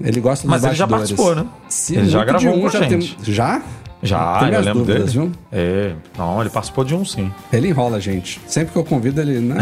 [0.00, 1.34] ele gosta dos Mas ele já bastidores.
[1.34, 1.68] participou, né?
[1.68, 3.16] Se Ele já gravou um, com a já gente.
[3.16, 3.60] tem- Já?
[4.06, 5.26] Já, Tem eu lembro dúvidas, dele.
[5.26, 5.32] viu?
[5.52, 7.30] É, não, ele participou de um sim.
[7.52, 8.40] Ele enrola gente.
[8.46, 9.56] Sempre que eu convido ele, né?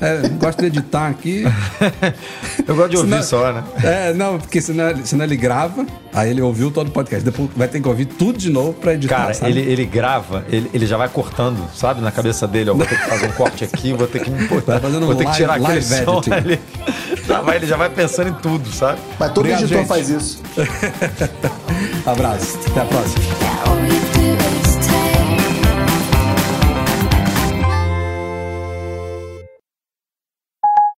[0.00, 1.44] É, gosto de editar aqui.
[2.66, 3.64] Eu gosto de ouvir Senão- só, né?
[3.82, 7.24] É, não, porque senão, ele- senão ele grava, aí ele ouviu todo o podcast.
[7.24, 9.16] Depois vai ter que ouvir tudo de novo pra editar.
[9.16, 9.50] Cara, sabe?
[9.50, 12.00] ele, ele grava, ele, ele já vai cortando, sabe?
[12.00, 14.30] Na cabeça dele, ó, vou ter que fazer um corte aqui, vou ter que,
[14.80, 16.32] fazendo vou um ter que tirar live- aquele live som editing.
[16.32, 16.60] ali.
[17.26, 18.98] Já vai, ele já vai pensando em tudo, sabe?
[19.18, 19.88] Mas todo Obrigado, editor gente.
[19.88, 20.42] faz isso.
[22.06, 22.58] Abraço.
[22.70, 24.11] Até a próxima.